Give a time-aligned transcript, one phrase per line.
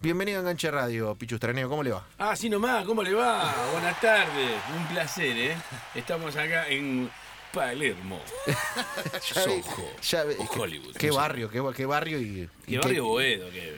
[0.00, 2.06] Bienvenido a Enganche Radio, Pichu Estraneo, ¿cómo le va?
[2.18, 3.52] Ah, sí nomás, ¿cómo le va?
[3.72, 5.56] Buenas tardes, un placer, ¿eh?
[5.94, 7.10] Estamos acá en
[7.52, 8.20] Palermo,
[9.20, 9.60] Soho,
[10.02, 10.94] ya ve- Hollywood.
[10.96, 12.48] Qué barrio, qué, qué barrio y.
[12.66, 13.50] y ¿Qué barrio Boedo?
[13.50, 13.76] ¿Qué?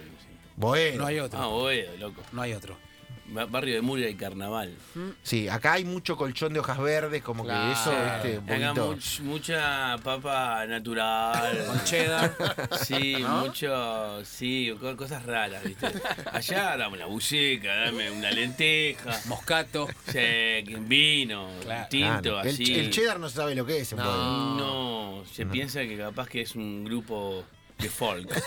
[0.57, 0.99] Bueno.
[0.99, 1.41] No hay otro.
[1.41, 2.23] Ah, Boedo, loco.
[2.33, 2.77] No hay otro.
[3.31, 4.75] Ba- Barrio de Murcia y Carnaval.
[5.23, 8.95] Sí, acá hay mucho colchón de hojas verdes, como que eso, viste, un Acá poquito.
[8.97, 11.65] much- mucha papa natural.
[11.67, 12.35] Con cheddar.
[12.83, 13.47] Sí, ¿No?
[13.47, 15.87] mucho, sí, co- cosas raras, ¿viste?
[16.33, 19.89] Allá dame una buceca, dame una lenteja, Moscato.
[20.09, 21.87] sí, un vino, Claro.
[21.89, 22.39] tinto, Claro.
[22.49, 22.75] Así.
[22.79, 23.93] el cheddar no sabe lo que es.
[23.93, 24.57] en No.
[25.21, 27.45] No, se piensa que capaz que es un grupo
[27.79, 28.29] de folk.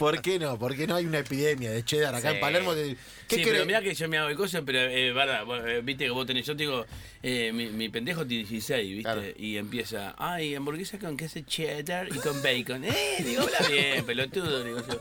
[0.00, 0.58] ¿Por qué no?
[0.58, 2.34] ¿Por qué no hay una epidemia de cheddar acá Sí.
[2.36, 2.72] en Palermo?
[2.72, 2.96] ¿Qué
[3.36, 6.10] sí, pero mira que yo me hago cosas, pero eh, verdad, vos, eh, viste que
[6.10, 6.86] vos tenés, yo te digo,
[7.22, 9.22] eh, mi, mi pendejo tiene 16, viste, Claro.
[9.36, 12.82] y empieza, ay, hamburguesa con queso cheddar y con bacon.
[12.84, 14.98] Eh, digo, habla bien, pelotudo, digo yo.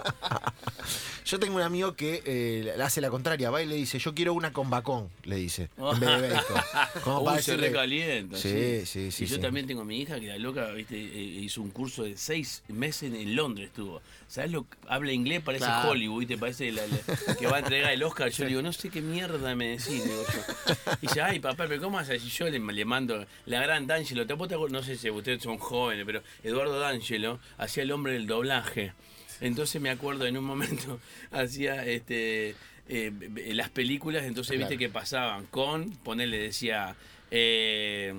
[1.26, 4.14] Yo tengo un amigo que eh, le hace la contraria, va y le dice, yo
[4.14, 6.62] quiero una con bacon, le dice, en vez de bacon.
[7.04, 8.38] Como Uy, para se decirle- recalienta.
[8.38, 9.42] Sí, sí, sí, Y yo sí.
[9.42, 12.64] también tengo a mi hija que la loca, viste, eh, hizo un curso de seis
[12.68, 14.02] meses en, en Londres estuvo.
[14.28, 15.42] ¿Sabes lo que habla inglés?
[15.42, 15.92] Parece Claro.
[15.92, 16.38] Hollywood, ¿viste?
[16.38, 18.30] Parece la- la- que va a entregar el Oscar.
[18.30, 20.74] Yo le digo, no sé qué mierda me decís, digo yo.
[21.02, 22.24] Y dice, ay, papá, pero ¿cómo haces?
[22.26, 24.28] Y yo le, le mando la gran D'Angelo.
[24.28, 28.28] ¿Te, te no sé si ustedes son jóvenes, pero Eduardo D'Angelo hacía el hombre del
[28.28, 28.94] doblaje.
[29.42, 31.00] Entonces me acuerdo en un momento
[31.32, 32.56] hacía este
[32.90, 33.12] eh,
[33.54, 36.96] las películas, entonces viste que pasaban con, ponerle decía,
[37.32, 38.14] eh,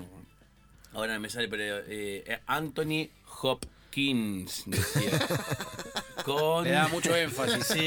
[0.93, 3.09] ahora me sale, pero eh, Anthony
[3.43, 5.27] Hopkins decía.
[6.25, 7.67] con, Le da mucho énfasis.
[7.67, 7.87] Sí,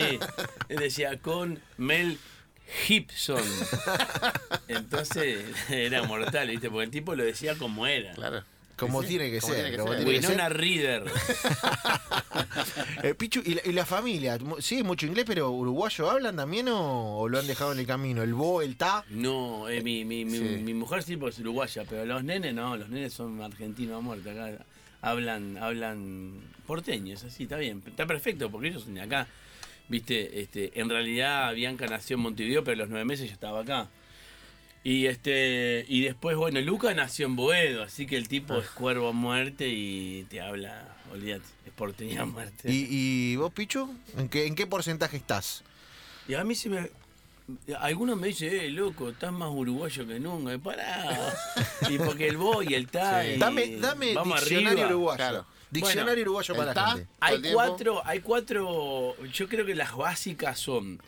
[0.70, 2.18] él decía con Mel
[2.86, 3.42] Gibson.
[4.68, 6.70] Entonces era mortal, ¿viste?
[6.70, 8.14] Porque el tipo lo decía como era.
[8.14, 8.44] Claro.
[8.76, 9.62] Como Sí, tiene que como ser.
[9.64, 10.04] tiene que como ser.
[10.04, 10.32] tiene que ser.
[10.32, 11.04] Winona Reader.
[13.04, 14.38] Eh, Pichu, ¿y la, y la familia?
[14.60, 18.24] ¿Sí, mucho inglés, pero uruguayo hablan también o, o lo han dejado en el camino?
[18.24, 19.04] ¿El bo, el ta?
[19.10, 20.44] No, eh, mi, mi, mi, Sí.
[20.64, 24.02] mi mujer sí porque es uruguaya, pero los nenes no, los nenes son argentinos a
[24.02, 24.32] muerte.
[24.32, 24.66] Acá
[25.04, 27.84] hablan, hablan porteños, así, está bien.
[27.86, 29.28] Está perfecto porque ellos son de acá.
[29.90, 33.62] Viste, este, en realidad Bianca nació en Montevideo, pero a los nueve meses yo estaba
[33.62, 33.90] acá.
[34.86, 39.10] Y este y después, bueno, Luca nació en Boedo, así que el tipo es cuervo
[39.10, 42.70] a muerte y te habla, olvídate, es porteño a muerte.
[42.72, 43.94] ¿Y, y vos, Pichu?
[44.18, 45.64] ¿En qué, ¿En qué porcentaje estás?
[46.28, 46.90] Y a mí se me.
[47.80, 50.54] Algunos me dicen, eh, loco, estás más uruguayo que nunca.
[50.54, 51.34] Y pará.
[51.90, 53.26] y porque el voy y el ta.
[53.26, 54.88] y Dame, dame vamos diccionario arriba.
[54.90, 55.18] uruguayo.
[55.18, 55.46] Claro.
[55.70, 57.08] Diccionario Bueno, uruguayo para la ta, gente.
[57.20, 59.16] Hay cuatro, hay cuatro.
[59.34, 61.02] Yo creo que las básicas son.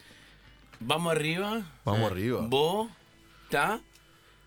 [0.79, 1.61] Vamos arriba.
[1.85, 2.41] Vamos arriba.
[2.47, 2.89] Vos,
[3.49, 3.79] ta,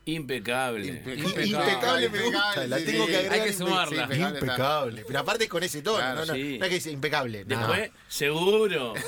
[0.05, 1.03] impecable.
[1.05, 3.11] Impe- Impecable me gusta, la sí, tengo sí.
[3.13, 3.41] que agregar.
[3.41, 3.89] Hay que sumarla.
[4.09, 4.39] Sí, impecable.
[4.41, 5.05] Impecable.
[5.07, 6.59] Pero aparte con ese tono, Claro, no, no, sí.
[6.59, 7.45] no es que dice impecable.
[7.47, 7.57] no.
[7.57, 8.95] Después, seguro.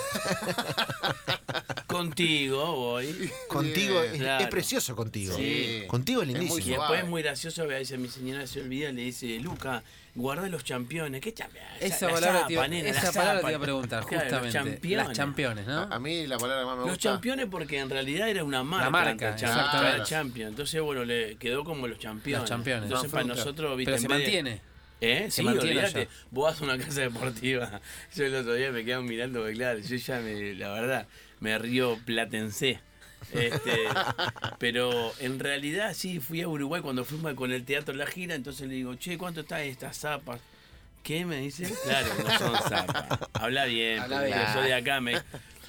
[2.05, 3.31] Contigo voy.
[3.49, 4.45] Contigo, es, Claro.
[4.45, 5.35] es precioso contigo.
[5.37, 5.85] Sí.
[5.87, 6.61] Contigo es Y lindísimo.
[6.63, 6.79] suave.
[6.81, 9.83] después es muy gracioso, a veces mi señora se olvida, le dice, Luca,
[10.15, 11.21] guarda los championes.
[11.21, 11.71] ¿Qué championes?
[11.81, 13.47] Esa La palabra, zapa, te iba, nena, esa la palabra zapa.
[13.47, 14.47] te iba a preguntar, Claro, justamente.
[14.59, 15.07] Los championes.
[15.09, 15.81] Las championes, ¿no?
[15.83, 17.03] A mí la palabra más me Los gusta.
[17.11, 18.91] championes porque en realidad era una marca.
[18.91, 19.97] marca, antes, champ- exactamente.
[19.97, 20.49] era champion.
[20.49, 22.41] Entonces, bueno, le quedó como los championes.
[22.43, 22.85] Los championes.
[22.85, 24.71] Entonces, No, para nosotros, viste, Pero se mantiene.
[25.03, 25.25] ¿Eh?
[25.31, 26.09] Se Sí, mantiene olvídate.
[26.31, 27.81] Vos vas a una casa deportiva.
[28.15, 31.07] Yo el otro día me quedo mirando, porque claro, yo ya me, la verdad,
[31.41, 32.81] me río platense.
[33.33, 33.89] Este,
[34.59, 38.69] pero en realidad sí, fui a Uruguay cuando fuimos con el teatro La Gira, entonces
[38.69, 40.41] le digo, che, ¿cuánto está estas zapas?
[41.03, 41.73] ¿Qué me dice?
[41.83, 43.19] Claro, no son zapas.
[43.35, 44.39] Habla bien, Habla bien.
[44.39, 45.01] yo soy de acá.
[45.01, 45.23] Me,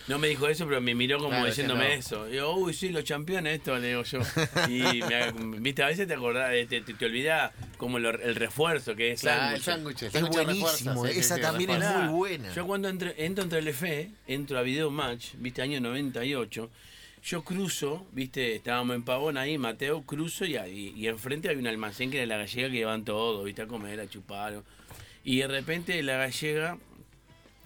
[0.08, 1.94] no me dijo eso, pero me miró como Claro, diciéndome no.
[1.94, 2.28] eso.
[2.28, 4.20] Y digo, uy, sí, los campeones, esto le digo yo.
[4.68, 5.31] Y me-
[5.62, 9.14] viste, a veces te acordás, eh, te, te, te olvidás como lo- el refuerzo que
[9.14, 10.03] es Claro, el sándwich.
[10.03, 12.53] Es buenísimo, sí, esa sí, también es muy buena.
[12.53, 16.69] Yo cuando entre- entro en Telefe, entro a Video Match, viste, año 98,
[17.24, 21.68] yo cruzo, viste, estábamos en Pavón ahí, Mateo, cruzo y, ahí- y enfrente había un
[21.68, 24.62] almacén que era la gallega que iban todo, viste, a comer, a chupar.
[25.24, 26.78] Y de repente la gallega,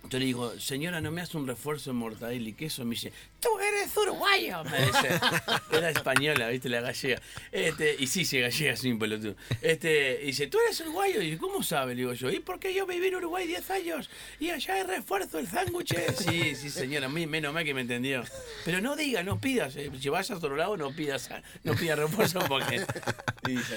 [0.10, 2.84] yo le digo, señora, ¿no me hace un refuerzo de mortadela y queso?
[2.86, 5.10] Me dice, tú eres uruguayo, me dice.
[5.72, 7.22] Era española, viste, la gallega.
[7.52, 9.36] Este, y sí, sí, gallega, un pelotudo.
[9.62, 11.22] Este, y dice, ¿tú eres uruguayo?
[11.22, 11.96] Y dice, ¿cómo sabe?
[11.96, 14.10] Le digo yo, ¿y por qué yo viví en Uruguay 10 años?
[14.40, 15.96] Y allá hay refuerzo el sándwich.
[16.18, 18.24] Sí, sí, señora, menos mal que me entendió.
[18.64, 19.76] Pero no diga, no pidas.
[19.76, 21.30] eh, Si vas a otro lado, no pidas,
[21.64, 22.84] no pidas refuerzo porque...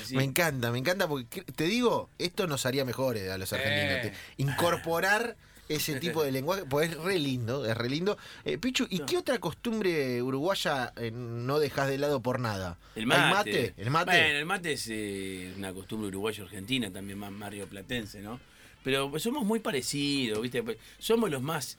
[0.02, 0.16] Así.
[0.16, 4.06] Me encanta, me encanta porque te digo, esto nos haría mejores a los argentinos.
[4.06, 4.12] Eh.
[4.38, 5.36] Incorporar
[5.68, 8.16] ese tipo de lenguaje, pues es re lindo, es re lindo.
[8.44, 12.78] Eh, Pichu, ¿y qué otra costumbre uruguaya eh, no dejas de lado por nada?
[12.94, 13.34] El ¿Hay mate.
[13.34, 13.74] mate?
[13.76, 14.10] ¿El mate?
[14.10, 18.40] Bueno, el mate es eh, una costumbre uruguayo-argentina, también más mario platense, ¿no?
[18.84, 20.62] Pero pues, somos muy parecidos, ¿viste?
[20.62, 21.78] Pues, somos los más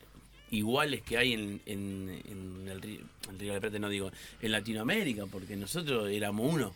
[0.51, 3.01] iguales que hay en, en, en el, Río-
[3.38, 4.12] de la Plata, no digo,
[4.42, 6.74] en Latinoamérica, porque nosotros éramos uno.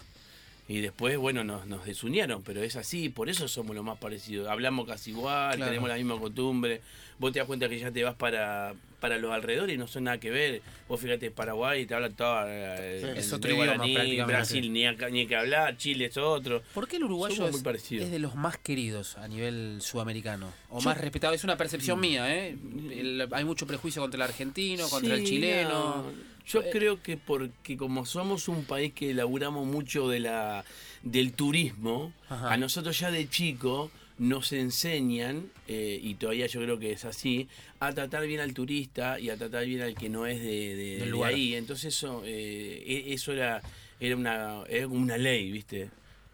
[0.67, 4.47] Y después, bueno, nos, nos desunieron, pero es así, por eso somos lo más parecidos.
[4.47, 5.71] Hablamos casi igual, Claro.
[5.71, 6.81] tenemos la misma costumbre.
[7.19, 10.05] Vos te das cuenta que ya te vas para, para los alrededores y no son
[10.05, 10.61] nada que ver.
[10.87, 12.43] Vos fíjate, Paraguay te hablan todo.
[12.47, 14.25] eh, es otro idioma.
[14.25, 16.61] Brasil ni, acá- ni que hablar, Chile es otro.
[16.73, 20.51] ¿Por qué el uruguayo es, es de los más queridos a nivel sudamericano?
[20.69, 21.33] O Yo- más respetado.
[21.33, 22.57] Es una percepción mía, ¿eh?
[22.91, 25.69] El- hay mucho prejuicio contra el argentino, contra el chileno.
[26.03, 26.33] no.
[26.45, 30.65] Yo Eh, creo que porque como somos un país que laburamos mucho de la
[31.01, 32.51] del turismo, Ajá.
[32.51, 33.91] a nosotros ya de chico
[34.23, 37.47] nos enseñan, eh, y todavía yo creo que es así,
[37.79, 40.91] a tratar bien al turista y a tratar bien al que no es de, de-
[40.91, 41.33] Del de lugar.
[41.33, 41.55] ahí.
[41.55, 43.61] Entonces eso, eh, e- eso era,
[43.99, 45.89] era una, era como una ley, ¿viste?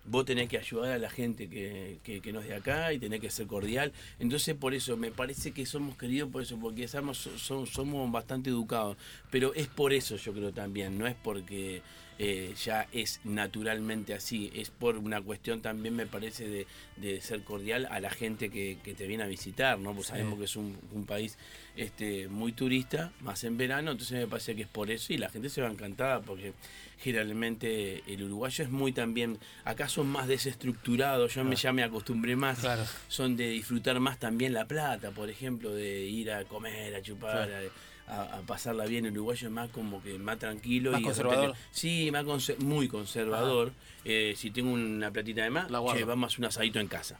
[0.05, 2.99] Vos tenés que ayudar a la gente que, que, que no es de acá y
[2.99, 3.91] tenés que ser cordial.
[4.19, 8.97] Entonces, por eso, me parece que somos queridos por eso, porque somos, somos bastante educados.
[9.29, 11.81] Pero es por eso, yo creo también, no es porque
[12.21, 16.67] eh, ya es naturalmente así, es por una cuestión también, me parece, de,
[16.97, 19.93] de ser cordial a la gente que, que te viene a visitar, ¿no?
[19.95, 20.11] Pues Sí.
[20.11, 21.37] sabemos que es un, un país
[21.77, 25.29] este, muy turista, más en verano, entonces me parece que es por eso y la
[25.29, 26.53] gente se va encantada porque
[26.97, 32.35] generalmente el uruguayo es muy también, acá son más desestructurados, yo me, ya me acostumbré
[32.35, 32.83] más, Claro.
[33.07, 37.47] son de disfrutar más también la plata, por ejemplo, de ir a comer, a chupar,
[37.47, 37.67] Claro.
[37.67, 40.91] a, a pasarla bien, el uruguayo es más como que más tranquilo.
[40.91, 41.47] Más y conservador.
[41.49, 42.25] repente- sí, más
[42.59, 43.71] muy conservador.
[44.05, 46.87] Eh, si tengo una platita de más, La che, vamos a hacer un asadito en
[46.87, 47.19] casa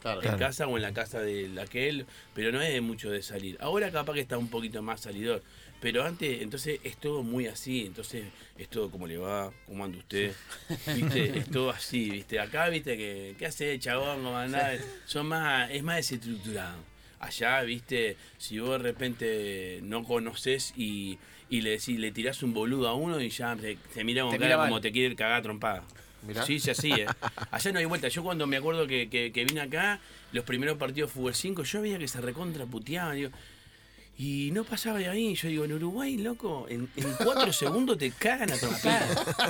[0.00, 0.20] Claro.
[0.20, 0.36] Claro.
[0.36, 3.56] en casa o en la casa de aquel, pero no es de mucho de salir.
[3.60, 5.42] Ahora capaz que está un poquito más salidor,
[5.80, 8.24] pero antes, entonces es todo muy así, entonces
[8.56, 10.32] es todo como le va, cómo anda usted,
[10.94, 12.40] viste, es todo así, viste.
[12.40, 14.22] Acá, viste, que, ¿qué hace chabón?
[14.24, 14.80] ¿Cómo andás?
[15.06, 16.76] Son más, es más desestructurado.
[17.20, 21.18] Allá, viste, si vos de repente no conoces y,
[21.50, 24.32] y le decís, le tirás un boludo a uno y ya te, te mira con
[24.32, 25.84] Te cara mira como te quiere cagar trompada.
[26.26, 26.44] Mirá.
[26.44, 27.06] Sí, sí, así, ¿eh?
[27.50, 28.08] Allá no hay vuelta.
[28.08, 30.00] Yo cuando me acuerdo que, que, que vine acá,
[30.32, 33.30] los primeros partidos de fútbol 5, yo veía que se recontra puteaban, digo,
[34.16, 35.34] y no pasaba de ahí.
[35.34, 39.06] Yo digo, en Uruguay, loco, en, en cuatro segundos te cagan a trompada.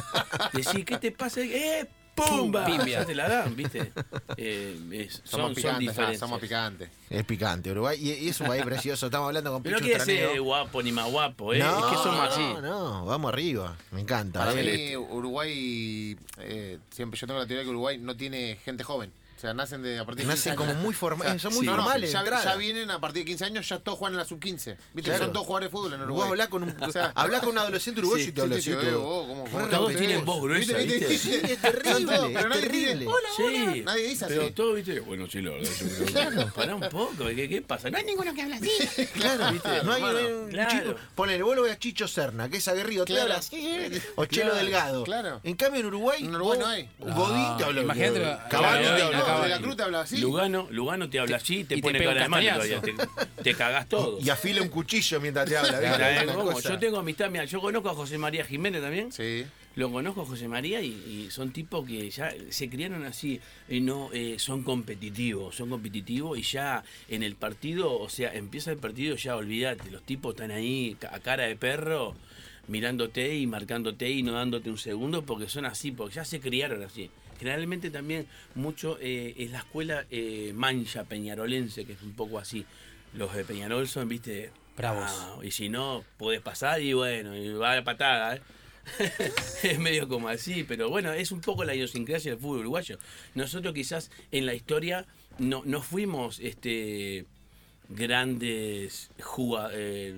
[0.53, 1.41] Decís, ¿qué te pasa?
[1.41, 1.89] ¡Eh!
[2.29, 2.65] ¡Pumba!
[2.65, 3.01] Pimbia.
[3.01, 3.93] Ya te la dan, ¿viste?
[4.37, 6.89] Eh, es- Somos son, son picantes, ah, somos picantes.
[7.09, 7.99] Es picante, Uruguay.
[8.01, 9.07] Y, y es un país precioso.
[9.07, 11.59] Estamos hablando con Pero no Pichu quiere ser guapo ni más guapo, ¿eh?
[11.59, 12.41] No, es que somos así.
[12.41, 13.77] no, no, vamos arriba.
[13.91, 14.41] Me encanta.
[14.41, 14.91] Para eh.
[14.91, 19.13] mí, Uruguay, eh, siempre yo tengo la teoría que Uruguay no tiene gente joven.
[19.41, 20.83] O sea, nacen de a partir de 15 Nacen como años.
[20.83, 22.13] muy formales, son muy No, no, formales.
[22.13, 24.77] de ya, ya vienen a partir de 15 años, ya todos juegan en la sub-15.
[24.93, 25.11] ¿Viste?
[25.11, 25.25] Claro.
[25.25, 26.29] Son todos jugadores de fútbol en Vos Uruguay.
[26.29, 28.63] hablás con un, O sea, hablás con un adolescente uruguayo Sí, y te habla Sí,
[28.63, 31.07] sí, así sí, vos, ¿cómo- cómo te Todos tienen voz gruesa, ¿Viste?
[31.09, 31.19] ¿viste?
[31.19, 33.07] Sí, es terrible, todos, es pero nadie terrible.
[33.07, 33.73] "Hola, hola".
[33.73, 34.51] Sí, Nadie dice pero así.
[34.53, 36.53] todo, viste, bueno, sí, yo creo.
[36.55, 37.89] Pará un poco, ¿qué, qué pasa?
[37.89, 38.69] No hay ninguno que habla así.
[39.15, 39.83] Claro, ¿viste?
[39.85, 40.71] no hay, no hay un Claro.
[40.71, 40.95] chico.
[41.15, 43.23] Ponele, vos lo ves a Chicho Serna, que es aguerrido, te Claro.
[43.23, 45.05] habla así, o Chelo Claro, Delgado.
[45.05, 45.41] claro.
[45.45, 46.91] En cambio, en Uruguay, En Uruguay vos- no hay.
[46.99, 48.21] Godín te habla Imagínate,
[48.51, 50.19] claro, te habla De la Cruz te habla así.
[50.19, 52.94] Lugano, Lugano te habla así, te y te pone un cara de todavía, te,
[53.43, 54.19] te cagás todo.
[54.21, 55.81] y afila un cuchillo mientras te habla.
[55.81, 56.35] ¿viste?
[56.35, 56.69] Cosa.
[56.71, 59.12] Yo tengo amistad, mira, yo conozco a José María Jiménez también.
[59.12, 59.44] Sí.
[59.77, 63.81] Lo conozco a José María y, y son tipos que ya se criaron así, y
[63.81, 68.79] no eh, son competitivos, son competitivos y ya en el partido, o sea, empieza el
[68.79, 72.16] partido, ya olvídate, los tipos están ahí a cara de perro
[72.66, 76.83] mirándote y marcándote y no dándote un segundo porque son así, porque ya se criaron
[76.83, 77.11] así.
[77.40, 82.66] Generalmente también mucho eh, es la escuela eh, mancha peñarolense, que es un poco así.
[83.14, 85.06] Los de Peñarol son, viste, Bravos.
[85.09, 88.42] ah, y si no, podés pasar y bueno, y va la patada, ¿eh?
[89.62, 92.99] es medio como así, pero bueno, es un poco la idiosincrasia del fútbol uruguayo.
[93.35, 95.06] Nosotros quizás en la historia
[95.38, 97.25] no, no fuimos este
[97.88, 100.14] grandes jugadores.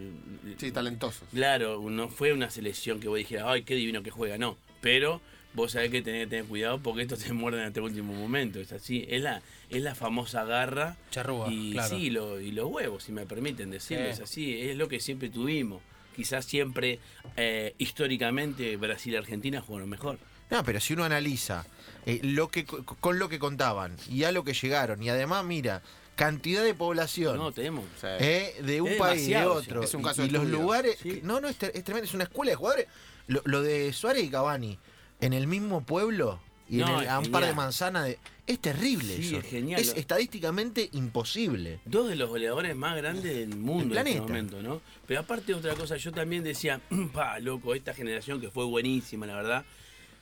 [0.58, 1.28] Sí, talentosos.
[1.32, 4.58] Claro, no fue una selección que vos dijeras, ay, qué divino que juega, no.
[4.80, 5.20] Pero
[5.54, 8.60] vos sabés que tenés que tener cuidado porque estos te muerden hasta el último momento.
[8.60, 10.96] Es así, es la, es la famosa garra.
[11.10, 11.96] Charrúa, y claro.
[11.96, 15.28] sí, lo- y los huevos, si me permiten decirlo, es así, es lo que siempre
[15.30, 15.80] tuvimos.
[16.16, 16.98] Quizás siempre,
[17.36, 20.18] eh, históricamente, Brasil y Argentina jugaron mejor.
[20.50, 21.64] No, pero si uno analiza
[22.04, 25.80] eh, lo que con lo que contaban y a lo que llegaron, y además, mira,
[26.14, 27.38] cantidad de población.
[27.38, 27.86] No, tenemos.
[27.96, 29.82] O sea, eh, de un país de demasiado, otro.
[29.82, 31.20] Es un y- caso y, de los lugares Sí.
[31.22, 32.86] no no es, es tremendo es una escuela de jugadores
[33.28, 34.78] lo, lo de Suárez y Cavani
[35.22, 36.38] en el mismo pueblo
[36.68, 39.80] y en el- a un par de manzanas de es terrible Sí, eso es genial.
[39.80, 44.80] es estadísticamente imposible Dos de los goleadores más grandes del mundo en este momento, ¿no?
[45.06, 46.80] Pero aparte otra cosa, yo también decía,
[47.12, 49.64] pa, loco, esta generación que fue buenísima, la verdad,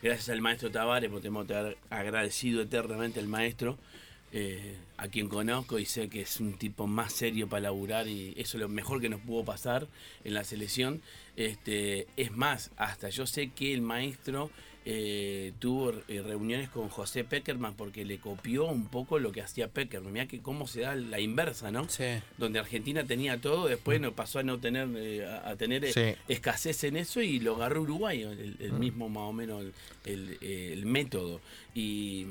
[0.02, 1.46] gracias al maestro Tavares, porque tenemos
[1.88, 3.78] agradecido eternamente al maestro,
[4.32, 8.34] eh, a quien conozco y sé que es un tipo más serio para laburar y
[8.36, 9.88] eso es lo mejor que nos pudo pasar
[10.24, 11.00] en la selección.
[11.36, 14.50] Este, es más, hasta yo sé que el maestro
[14.92, 19.68] eh, tuvo eh, reuniones con José Peckerman porque le copió un poco lo que hacía
[19.68, 20.12] Peckerman.
[20.12, 21.88] Mira que cómo se da la inversa, ¿no?
[21.88, 22.04] Sí.
[22.38, 26.16] Donde Argentina tenía todo, después no pasó a no tener eh, a tener Sí.
[26.26, 29.72] escasez en eso y lo agarró Uruguay, el, el mismo más o menos el,
[30.04, 30.38] el-
[30.72, 31.40] el método.
[31.72, 32.26] Y,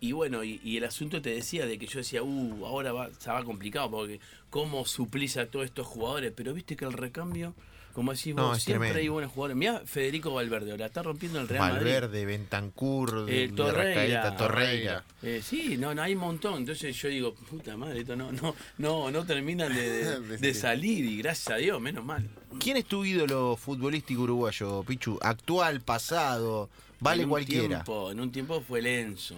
[0.00, 3.10] y bueno, y, y el asunto te decía de que yo decía, uh, ahora va,
[3.18, 7.54] se va complicado porque cómo suplís a todos estos jugadores, pero viste que el recambio,
[7.92, 8.98] como decís vos, siempre tremendo.
[9.00, 9.56] hay buenos jugadores.
[9.56, 11.76] Mira Federico Valverde, ahora está rompiendo el Real Madrid.
[11.92, 14.36] Valverde, Bentancur, Eh, Torreira.
[14.36, 15.04] Torreira.
[15.22, 16.58] Eh, sí, no, no hay un montón.
[16.58, 20.54] Entonces yo digo, puta madre, esto no, no, no, no terminan de, de- De de
[20.54, 22.28] salir y gracias a Dios, menos mal.
[22.58, 25.18] ¿Quién es tu ídolo futbolístico uruguayo, Pichu?
[25.22, 26.68] Actual, pasado,
[27.00, 27.68] vale en cualquiera.
[27.84, 29.36] Tiempo, en un tiempo fue Lenzo.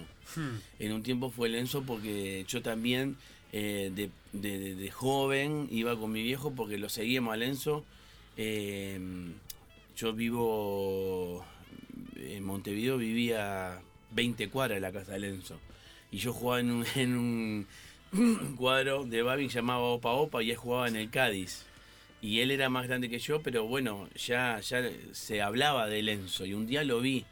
[0.79, 3.15] En un tiempo fue Lenzo porque yo también
[3.53, 7.85] eh, de, de- de- de joven iba con mi viejo porque lo seguíamos a Lenzo.
[8.37, 8.99] Eh,
[9.95, 11.45] yo vivo
[12.15, 13.79] en Montevideo, vivía
[14.11, 15.59] 20 cuadras de la casa de Lenzo.
[16.11, 20.57] Y yo jugaba en un, en un cuadro de Babin llamado Opa Opa y él
[20.57, 21.65] jugaba en el Cádiz.
[22.21, 26.45] Y él era más grande que yo, pero bueno, ya, ya se hablaba de Lenzo.
[26.45, 27.25] Y un día lo vi.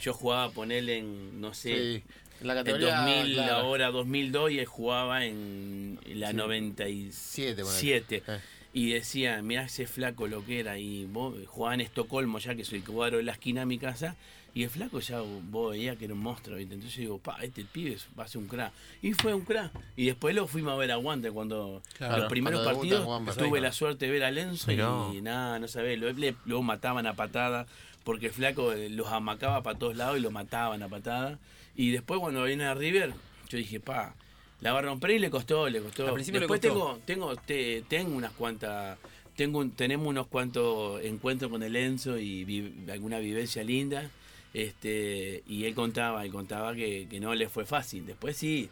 [0.00, 2.02] Yo jugaba a ponerle en, no sé, Sí.
[2.42, 2.96] La en categoría.
[3.02, 6.36] 2000, claro, ahora 2002, y él jugaba en la Sí.
[6.36, 7.12] 97.
[7.12, 8.26] Siete, ponele.
[8.28, 8.40] Eh.
[8.74, 10.78] Y decía, mirá ese flaco lo que era.
[10.78, 13.78] Y vos jugaba en Estocolmo, ya que es el cuadro de la esquina de mi
[13.78, 14.16] casa.
[14.52, 16.56] Y el flaco ya vos veías que era un monstruo.
[16.56, 16.74] ¿viste?
[16.74, 18.72] Entonces yo digo, pa, este pibe va a ser un crack.
[19.00, 19.70] Y fue un crack.
[19.96, 23.60] Y después lo fuimos a ver a Wander cuando Claro, los primeros cuando partidos tuve
[23.60, 25.96] la suerte de ver a Lenzo y nada, no sabés.
[26.44, 27.66] Lo, mataban a patada.
[28.02, 31.38] Porque el flaco eh, los amacaba para todos lados y lo mataban a patada.
[31.76, 33.14] Y después cuando viene a River,
[33.48, 34.16] yo dije, pa,
[34.64, 36.08] la va a romper y le costó, le costó.
[36.08, 36.96] Al principio le después costó.
[37.04, 38.98] tengo, tengo, te- tengo unas cuantas,
[39.36, 44.10] tengo un- tenemos unos cuantos encuentros con el Enzo y vi- alguna vivencia linda.
[44.52, 48.06] Este, y él contaba, él contaba que, que no le fue fácil.
[48.06, 48.68] Después sí,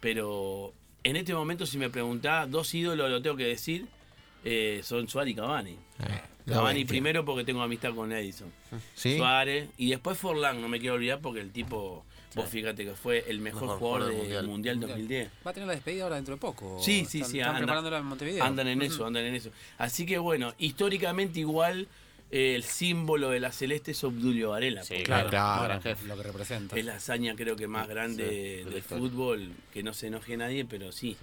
[0.00, 0.72] pero
[1.04, 3.86] en este momento si me preguntás, dos ídolos lo tengo que decir,
[4.44, 5.72] eh, son Suárez y Cavani.
[5.72, 6.86] Eh, Cavani bestia.
[6.88, 8.50] primero porque tengo amistad con Edison.
[8.94, 9.16] ¿Sí?
[9.18, 12.04] Suárez y después Forlán, no me quiero olvidar porque el tipo,
[12.36, 14.76] vos fíjate que fue el mejor, Mejor jugador jugador del Mundial.
[14.76, 15.30] Mundial 2010.
[15.46, 16.78] Va a tener la despedida ahora dentro de poco.
[16.82, 18.44] Sí, sí, Están- sí, Están anda- preparándola en Montevideo.
[18.44, 19.50] Andan en eso, andan en eso.
[19.78, 21.88] Así que bueno, históricamente igual
[22.32, 24.82] eh, el símbolo de la celeste es Obdulio Varela.
[24.82, 25.80] Sí, porque Claro, Claro.
[26.06, 26.76] lo que representa.
[26.76, 30.64] Es la hazaña creo que más grande Sí, del fútbol, que no se enoje nadie,
[30.64, 31.16] pero sí.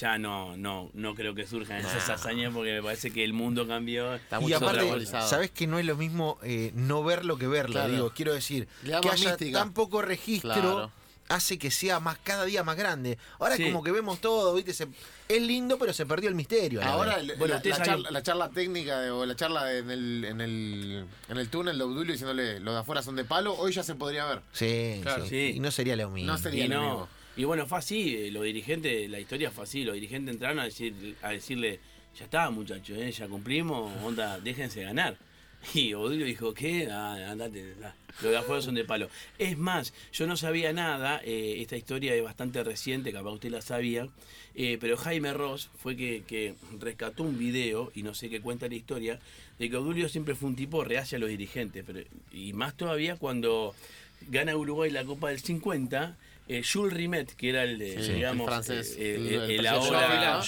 [0.00, 3.66] Ya no, no, no creo que surjan esas hazañas porque me parece que el mundo
[3.66, 4.14] cambió.
[4.14, 7.92] Está Y aparte, sabes que no es lo mismo eh, no verlo que verlo, Claro.
[7.92, 9.58] digo, quiero decir, que haya mística.
[9.58, 10.92] tan poco registro Claro.
[11.30, 13.16] hace que sea más cada día más grande.
[13.38, 13.62] Ahora Sí.
[13.62, 14.74] es como que vemos todo, ¿viste?
[14.74, 14.88] Se-
[15.28, 16.80] es lindo, pero se perdió el misterio.
[16.80, 17.30] la Ahora vez.
[17.30, 21.06] el- Bueno, la, charla, la charla técnica de- o la charla en el, en el,
[21.30, 23.94] en el túnel de Obdulio diciéndole los de afuera son de palo, hoy ya se
[23.94, 24.42] podría ver.
[24.52, 25.22] Sí, Claro.
[25.24, 25.30] sí.
[25.30, 25.52] Sí.
[25.56, 26.30] Y no sería lo mismo.
[26.32, 26.82] No sería Y lo no.
[26.90, 27.08] mismo.
[27.38, 30.64] Y bueno, fue así, eh, los dirigentes, la historia fue así, los dirigentes entraron a
[30.64, 31.78] decir, a decirle,
[32.18, 35.16] ya está muchachos, eh, ya cumplimos, onda, déjense ganar.
[35.74, 36.88] Y Odilio dijo, ¿qué?
[36.90, 37.94] Ah, andate, da.
[38.22, 39.08] los de afuera son de palo.
[39.38, 43.62] Es más, yo no sabía nada, eh, esta historia es bastante reciente, capaz usted la
[43.62, 44.08] sabía,
[44.80, 49.20] pero Jaime Ross fue que, rescató un video, y no sé qué cuenta la historia,
[49.60, 51.84] de que Odulio siempre fue un tipo reacio a los dirigentes,
[52.32, 53.76] y más todavía cuando
[54.28, 56.16] gana Uruguay la Copa del 50,
[56.48, 59.34] eh, Jules Rimet, que era el, de, Sí, digamos, el francés, eh, el- eh, el
[59.34, 60.40] el presidente ahora-.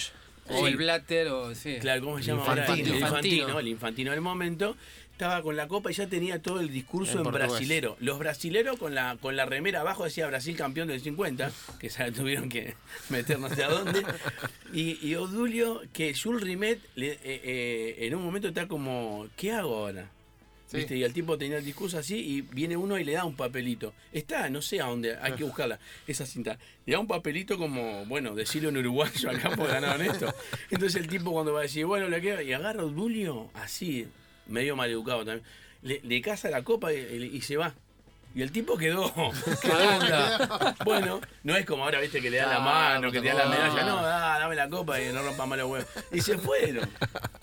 [0.52, 0.64] O Sí.
[0.66, 1.76] el Blatter, o sí.
[1.80, 2.66] Claro, ¿cómo se llama Infantino.
[2.66, 2.74] ahora?
[2.74, 3.58] El Infantino.
[3.60, 4.76] el infantino del momento.
[5.12, 7.94] Estaba con la copa y ya tenía todo el discurso En brasilero.
[8.00, 12.10] Los brasileros con la con la remera abajo decía Brasil campeón del 50, que se
[12.12, 12.74] tuvieron que
[13.10, 14.02] meter no sé a dónde.
[14.72, 19.52] Y, y Odulio, que Jules Rimet le- eh, eh, en un momento está como, ¿qué
[19.52, 20.10] hago ahora?
[20.70, 20.76] Sí.
[20.76, 20.96] ¿Viste?
[20.96, 23.92] Y el tipo tenía el discurso así y viene uno y le da un papelito.
[24.12, 26.58] Está, no sé a dónde, hay que buscarla, esa cinta.
[26.86, 30.32] Le da un papelito como, bueno, decirlo en uruguayo acá porque ganaron esto.
[30.70, 34.06] Entonces el tipo cuando va a decir, bueno, le queda, y agarra a Odulio así,
[34.46, 35.44] medio maleducado también,
[35.82, 37.74] le, le caza la copa y, y se va.
[38.34, 39.12] Y el tipo quedó.
[39.62, 40.76] ¿Qué onda?
[40.84, 43.46] Bueno, no es como ahora, viste, que le da la mano, que te da la
[43.46, 43.82] medalla.
[43.84, 45.88] No, da, dame la copa y no rompa más los huevos.
[46.12, 46.88] Y se fueron.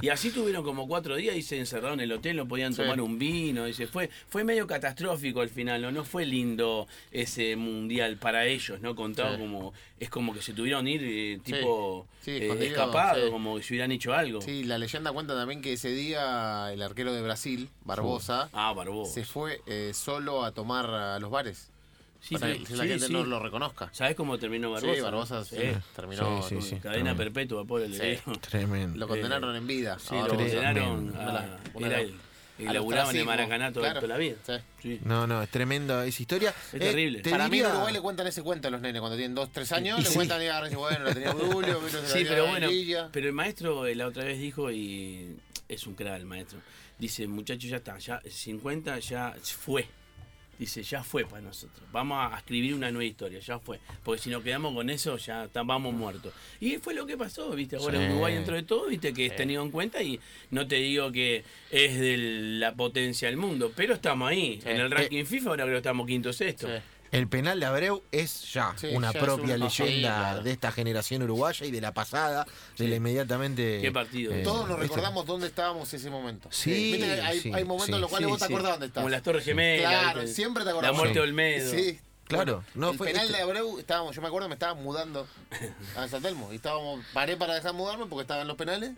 [0.02, 2.82] Y así tuvieron como cuatro días y se encerraron en el hotel, no podían Sí.
[2.82, 3.68] tomar un vino.
[3.68, 4.10] Y se fue.
[4.30, 5.92] Fue medio catastrófico al final, ¿no?
[5.92, 8.96] No fue lindo ese mundial para ellos, ¿no?
[8.96, 9.42] Contado Sí.
[9.42, 9.74] como.
[10.00, 13.32] Es como que se tuvieron ir eh, tipo Sí, eh, escapado, sí.
[13.32, 14.42] como si hubieran hecho algo.
[14.42, 19.12] Sí, la leyenda cuenta también que ese día el arquero de Brasil, Barbosa, Ah, Barbosa.
[19.14, 21.72] se fue eh, solo a tomar a los bares.
[22.20, 23.14] Sí, para que la sí, gente sí.
[23.14, 23.90] no lo reconozca.
[23.92, 24.96] ¿Sabes cómo terminó Barbosa?
[24.96, 25.58] Sí, Barbosa sí,
[25.96, 26.42] terminó.
[26.44, 26.76] Sí, sí, sí.
[26.78, 27.18] Cadena tremendo.
[27.24, 28.02] perpetua, pobre Sí.
[28.26, 28.40] digo.
[28.40, 28.98] Tremendo.
[28.98, 29.98] Lo condenaron en vida.
[30.00, 31.60] Sí, lo a- condenaron a.
[31.80, 32.16] Era a el.
[32.64, 34.00] Al El laburaba en el Maracaná toda, claro.
[34.02, 34.36] toda la vida.
[34.46, 34.54] Sí.
[34.82, 35.00] Sí.
[35.04, 36.54] No, no, es tremenda esa historia.
[36.74, 37.22] Es terrible.
[37.22, 39.52] te Para mí en Uruguay le cuentan ese cuento a los nenes cuando tienen 2,
[39.52, 40.00] 3 años.
[40.00, 40.16] Y le sí.
[40.16, 43.10] cuentan y y dicen, bueno, la tenía Julio, Sí, pero bueno, Lilla.
[43.12, 45.38] pero el maestro eh, la otra vez dijo y
[45.68, 46.60] es un crack el maestro.
[46.98, 49.88] Dice, muchachos, ya está, ya 50 ya fue.
[50.60, 51.86] Dice, ya fue para nosotros.
[51.92, 53.80] Vamos a escribir una nueva historia, ya fue.
[54.04, 56.34] Porque si nos quedamos con eso, ya está- vamos muertos.
[56.60, 57.76] Y fue lo que pasó, ¿viste?
[57.76, 58.06] Ahora Sí.
[58.12, 59.14] Uruguay dentro de todo, ¿viste?
[59.14, 62.18] Que es tenido en cuenta y no te digo que es de
[62.60, 64.60] la potencia del mundo, pero estamos ahí.
[64.64, 64.70] Sí.
[64.70, 66.68] En el ranking FIFA ahora creo que estamos quinto sexto.
[67.12, 70.44] El penal de Abreu es ya Sí, una ya propia un- sí, leyenda claro.
[70.44, 72.46] de esta generación uruguaya y de la pasada,
[72.78, 73.80] de la inmediatamente.
[73.82, 74.34] Qué partido.
[74.44, 76.50] Todos nos recordamos dónde estábamos ese momento.
[76.52, 77.94] Sí, Viste que hay, sí, hay momentos sí.
[77.94, 78.54] en los cuales Sí, vos te sí.
[78.54, 79.02] acordás dónde estás.
[79.02, 80.02] Como las Torres Gemelas.
[80.02, 80.94] Claro, siempre te La acordás.
[80.94, 81.16] muerte Sí.
[81.16, 81.72] de Olmedo.
[81.72, 82.00] Sí.
[82.26, 85.26] Claro, no el fue penal este- de Abreu, estábamos, yo me acuerdo, me estaba mudando
[85.96, 86.52] a San Telmo.
[86.52, 88.92] Y estábamos, paré para dejar mudarme porque estaba en los penales.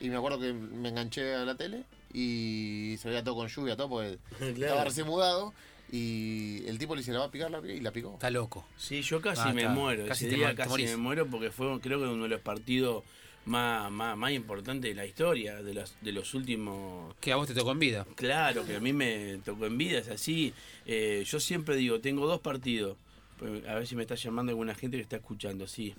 [0.00, 1.82] Y me acuerdo que me enganché a la tele
[2.14, 5.52] y se veía todo con lluvia, todo, porque estaba recién mudado.
[5.90, 8.14] Y el tipo le dice, la va a picar, la pica", y la picó.
[8.14, 8.66] Está loco.
[8.76, 9.72] Sí, yo casi Ah, me está.
[9.74, 10.06] muero.
[10.06, 10.90] Casi Ese te día te casi morís.
[10.90, 13.04] me muero porque fue creo que uno de los partidos
[13.46, 17.14] más, más, más importantes de la historia, de los, de los últimos...
[17.20, 18.06] Que a vos te tocó en vida.
[18.14, 20.52] Claro, que a mí me tocó en vida, es así.
[20.84, 22.98] Eh, yo siempre digo, tengo dos partidos.
[23.38, 25.94] Pues, A ver si me está llamando alguna gente que está escuchando, sí.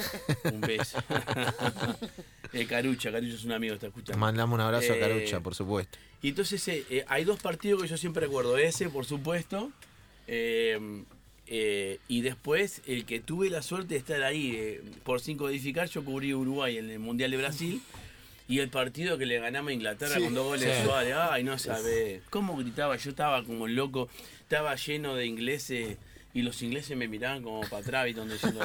[0.52, 0.98] Un beso.
[2.52, 4.16] Eh, Carucha, Carucha es un amigo que está escuchando.
[4.18, 5.98] Mandamos un abrazo a Eh, Carucha, por supuesto.
[6.22, 8.56] Y entonces eh, eh, hay dos partidos que yo siempre recuerdo.
[8.58, 9.72] Ese, por supuesto.
[10.28, 11.02] eh,
[11.48, 14.52] eh, y después el que tuve la suerte de estar ahí.
[14.56, 17.82] eh, por sin codificar, yo cubrí Uruguay en el Mundial de Brasil.
[18.46, 20.84] Y el partido que le ganamos a Inglaterra Sí, con dos goles de sí.
[20.84, 21.14] Suárez.
[21.16, 22.22] Ay, no sabés.
[22.30, 22.94] ¿Cómo gritaba?
[22.96, 24.08] Yo estaba como loco.
[24.42, 25.96] Estaba lleno de ingleses.
[26.34, 28.14] Y los ingleses me miraban como para atrás.
[28.14, 28.60] Donde diciendo,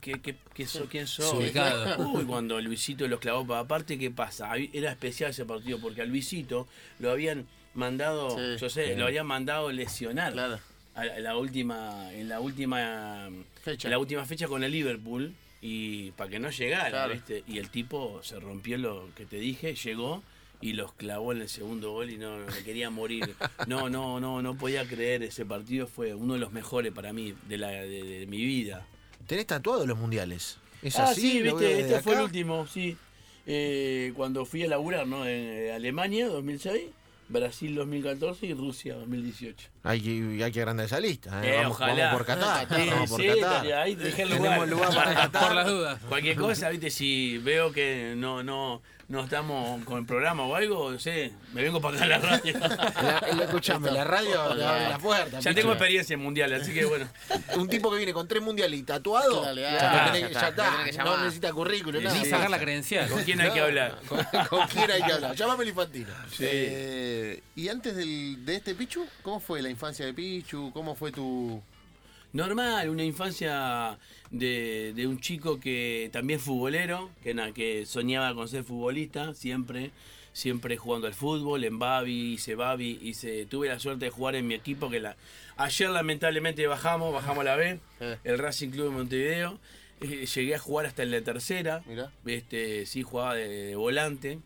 [0.00, 1.04] ¿qué, qué, qué, qué so- ¿quién?
[1.04, 2.08] Desubicado.
[2.10, 4.50] Uy, cuando Luisito los clavó para aparte, ¿qué pasa?
[4.72, 8.60] Era especial ese partido porque a Luisito lo habían mandado, Sí.
[8.60, 8.98] yo sé, Sí.
[8.98, 10.58] lo habían mandado lesionar Claro.
[10.94, 13.28] a la, a la última, en la última
[13.62, 13.88] Fecha.
[13.88, 17.12] en la última fecha con el Liverpool y para que no llegara, Claro.
[17.14, 17.42] ¿viste?
[17.48, 20.22] Y el tipo se rompió lo que te dije, llegó
[20.60, 23.34] y los clavó en el segundo gol y no, no me quería morir.
[23.66, 27.34] No, no, no, no podía creer ese partido fue uno de los mejores para mí
[27.48, 28.86] de la de, de mi vida.
[29.26, 30.58] Tenés tatuados los mundiales.
[30.82, 31.20] ¿Es ah, así?
[31.20, 32.96] sí, viste, este fue el último, sí.
[33.46, 35.26] Eh, cuando fui a laburar, ¿no?
[35.26, 36.90] En eh, Alemania 2006,
[37.28, 39.68] Brasil 2014 y Rusia 2018.
[39.82, 41.42] Hay que, hay que agrandar esa lista.
[41.44, 41.50] ¿eh?
[41.50, 42.04] Eh, vamos, ojalá.
[42.04, 42.68] vamos por Qatar.
[42.68, 43.72] Sí, vamos por sí, Qatar.
[43.72, 45.42] ahí dejé el lugar para Qatar.
[45.46, 46.00] Por las dudas.
[46.08, 50.90] Cualquier cosa, viste, si veo que no, no, no estamos con el programa o algo,
[50.90, 52.58] no sé, me vengo para acá a la radio.
[52.60, 55.40] La, la- escuchame, la radio abre la puerta.
[55.40, 55.54] ya picho.
[55.62, 57.08] tengo experiencia en mundial, así que bueno.
[57.56, 61.16] Un tipo que viene con tres mundiales y tatuado, Dale, ya, tenés está, ya no
[61.18, 62.16] necesita currículum, nada.
[62.18, 62.30] Ni Sí.
[62.30, 63.08] sacar la credencial.
[63.08, 63.98] ¿Con quién hay que hablar?
[64.08, 64.18] ¿Con,
[64.48, 65.34] con quién hay que hablar?
[65.34, 66.08] Llámame el infantino.
[66.40, 70.70] Eh, y antes del, de este Pichu, ¿cómo fue la infancia de Pichu?
[70.72, 71.62] ¿Cómo fue tu...?
[72.32, 73.96] Normal, una infancia
[74.30, 79.90] de, de un chico que también futbolero, que, na- que soñaba con ser futbolista, siempre,
[80.32, 84.46] siempre jugando al fútbol, en Babi, hice Babi, hice, tuve la suerte de jugar en
[84.46, 85.16] mi equipo, que la,
[85.56, 88.16] ayer lamentablemente bajamos, bajamos a la B, Eh.
[88.24, 89.58] el Racing Club de Montevideo,
[90.00, 92.12] Eh, llegué a jugar hasta en la tercera, Mirá.
[92.24, 94.38] este, sí jugaba de, de volante.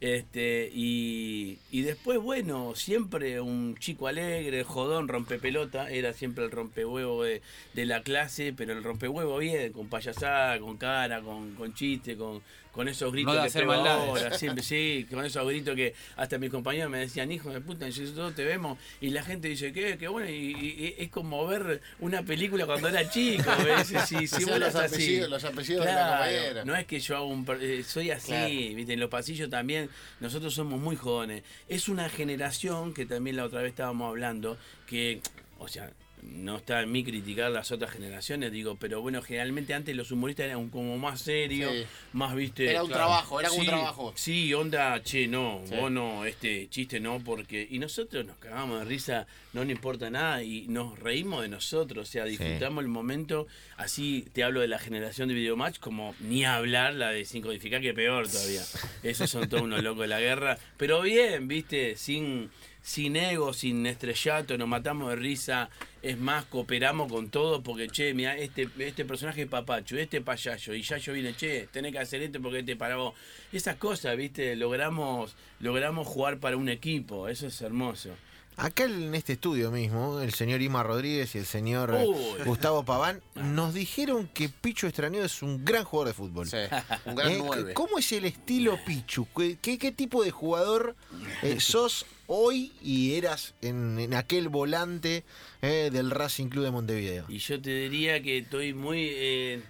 [0.00, 7.24] Este, y, y después, bueno, siempre un chico alegre, jodón, rompepelota, era siempre el rompehuevo
[7.24, 7.40] de,
[7.74, 12.42] de la clase, pero el rompehuevo bien, con payasada, con cara, con, con chiste, con,
[12.72, 16.50] con esos gritos de que hacer ahora, siempre, sí, con esos gritos que hasta mis
[16.50, 19.96] compañeros me decían, hijo de puta, nosotros te vemos, y la gente dice, ¿qué?
[19.96, 23.86] Qué bueno, y, y- y es como ver una película cuando era chico, ¿ves?
[23.86, 24.94] Sí, sí, Hacía bueno, los así.
[25.20, 26.64] apellidos- los apellidos de la Claro, compañera.
[26.66, 28.76] No es que yo hago un eh, soy así, Claro.
[28.76, 29.85] viste, en los pasillos también,
[30.20, 31.42] nosotros somos muy jóvenes.
[31.68, 35.20] Es una generación que también la otra vez estábamos hablando, que,
[35.58, 35.92] o sea,
[36.26, 40.46] no está en mí criticar las otras generaciones, digo, pero bueno, generalmente antes los humoristas
[40.46, 41.84] eran como más serios, Sí.
[42.12, 42.70] más, viste.
[42.70, 44.12] Era un trabajo, era como un trabajo.
[44.16, 45.74] Sí, onda, che, no, Sí.
[45.76, 47.66] vos no, este chiste no, porque.
[47.70, 52.08] Y nosotros nos cagamos de risa, no nos importa nada y nos reímos de nosotros,
[52.08, 53.46] o sea, disfrutamos el momento.
[53.76, 57.80] Así te hablo de la generación de Videomatch, como ni hablar la de sin codificar,
[57.80, 58.62] que peor todavía.
[59.02, 62.50] Esos son todos unos locos de la guerra, pero bien, viste, sin.
[62.86, 65.70] Sin ego, sin estrellato, nos matamos de risa.
[66.02, 70.72] Es más, cooperamos con todo porque, che, mira, este, este personaje es papacho, este payayo,
[70.72, 73.14] y ya yo vine, che, tenés que hacer esto porque este para vos.
[73.52, 78.10] Esas cosas, viste, logramos, logramos jugar para un equipo, eso es hermoso.
[78.58, 82.42] Acá en este estudio mismo, el señor Ima Rodríguez y el señor Uy.
[82.46, 86.48] Gustavo Paván nos dijeron que Pichu Estraneo es un gran jugador de fútbol.
[86.48, 86.56] Sí,
[87.04, 87.74] un gran Eh, 9.
[87.74, 89.28] ¿Cómo es el estilo Pichu?
[89.60, 90.96] ¿Qué, tipo de jugador
[91.42, 95.24] eh, sos hoy y eras en, en aquel volante
[95.60, 97.26] eh, del Racing Club de Montevideo?
[97.28, 99.06] Y yo te diría que estoy muy...
[99.10, 99.62] eh,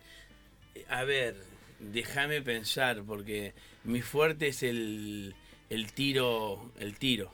[0.88, 1.35] a ver,
[1.81, 5.35] déjame pensar, porque mi fuerte es el,
[5.70, 7.33] el tiro, el tiro.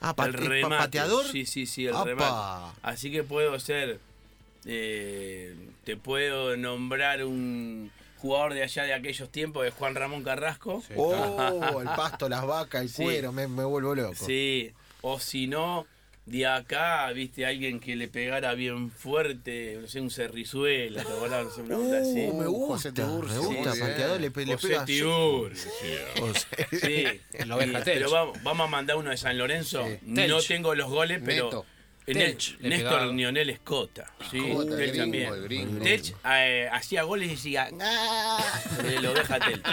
[0.00, 0.76] Ah, el remate.
[0.84, 1.26] pateador.
[1.26, 2.72] Sí, sí, sí, el remate.
[2.82, 3.98] Así que puedo ser...
[4.64, 10.82] eh, te puedo nombrar un jugador de allá de aquellos tiempos, de Juan Ramón Carrasco.
[10.96, 13.02] Oh, el pasto, las vacas, el Sí.
[13.02, 14.14] cuero, me, me vuelvo loco.
[14.14, 15.86] Sí, o si no,
[16.30, 21.42] de acá, viste, alguien que le pegara bien fuerte, no sé, un cerrizuela, ¿te?
[21.44, 22.26] No sé, una onda así.
[22.28, 22.92] Uh, me José gusta,
[23.32, 24.86] me gusta, pateador, le, le José pega.
[26.70, 27.04] Sí,
[27.46, 29.86] La oveja Y- pero vamos, vamos a mandar uno de San Lorenzo.
[29.86, 29.98] Sí.
[30.02, 31.44] No tengo los goles, pero.
[31.46, 31.66] Neto.
[32.10, 33.12] Eh, Néstor.
[33.12, 34.10] Lionel Escota.
[34.30, 35.42] Sí, Telch gringo, también.
[35.44, 35.84] gringo.
[35.84, 37.68] Telch eh, hacía goles y decía.
[37.82, 39.66] "Ah", de la oveja Telch.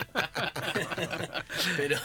[1.77, 1.97] Pero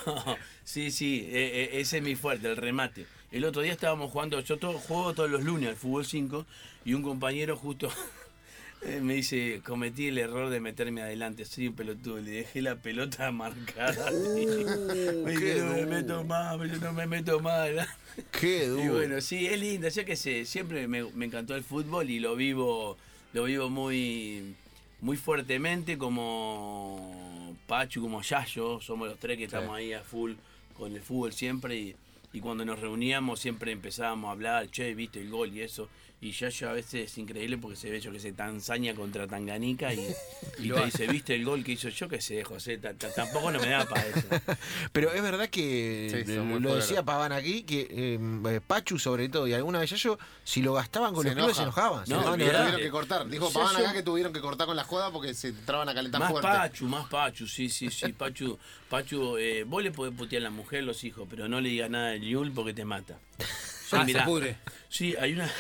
[0.62, 3.06] sí, sí, eh, eh, ese es mi fuerte, el remate.
[3.32, 6.46] El otro día estábamos jugando, yo todo, juego todos los lunes al fútbol 5
[6.84, 7.88] y un compañero justo
[8.82, 12.76] eh, me dice, cometí el error de meterme adelante, soy un pelotudo, le dejé la
[12.76, 14.10] pelota marcada.
[14.10, 17.92] me qué dije, no me meto más, yo no me meto más adelante".
[18.32, 18.94] Qué Y duro.
[18.94, 22.34] bueno, sí, es lindo, yo que sé, siempre me, me encantó el fútbol y lo
[22.34, 22.96] vivo,
[23.32, 24.56] lo vivo muy,
[25.00, 30.32] muy fuertemente como Pachu, como Yayo, somos los tres que estamos ahí a full
[30.76, 31.96] con el fútbol siempre y,
[32.32, 35.88] y cuando nos reuníamos siempre empezábamos a hablar, che, viste el gol y eso.
[36.22, 39.94] Y Yayo a veces es increíble porque se ve yo que sé, Tanzania contra Tanganica
[39.94, 40.06] y,
[40.58, 43.50] y te dice, viste el gol que hizo yo que sé, José, ta- ta- tampoco
[43.50, 44.26] no me da para eso.
[44.92, 47.02] Pero es verdad que Sí, eh, lo decía.
[47.02, 51.22] Paván aquí, que eh, Pachu sobre todo y alguna vez yo, si lo gastaban con
[51.22, 51.80] Se los clubes se enoja.
[51.86, 52.06] enojaban.
[52.06, 52.64] se No, verdad.
[52.64, 53.26] Tuvieron que cortar.
[53.28, 56.20] Dijo Paván acá que tuvieron que cortar con la joda porque se entraban a calentar
[56.20, 56.48] Más fuerte.
[56.50, 58.12] Pachu, más Pachu, sí, sí, sí.
[58.18, 58.58] Pachu,
[58.90, 61.88] Pachu eh, vos le podés putear a la mujer, los hijos, pero no le digas
[61.88, 63.18] nada del Yul porque te mata.
[63.38, 64.56] Sí, Ah, se pudre.
[64.88, 65.50] Sí, hay una,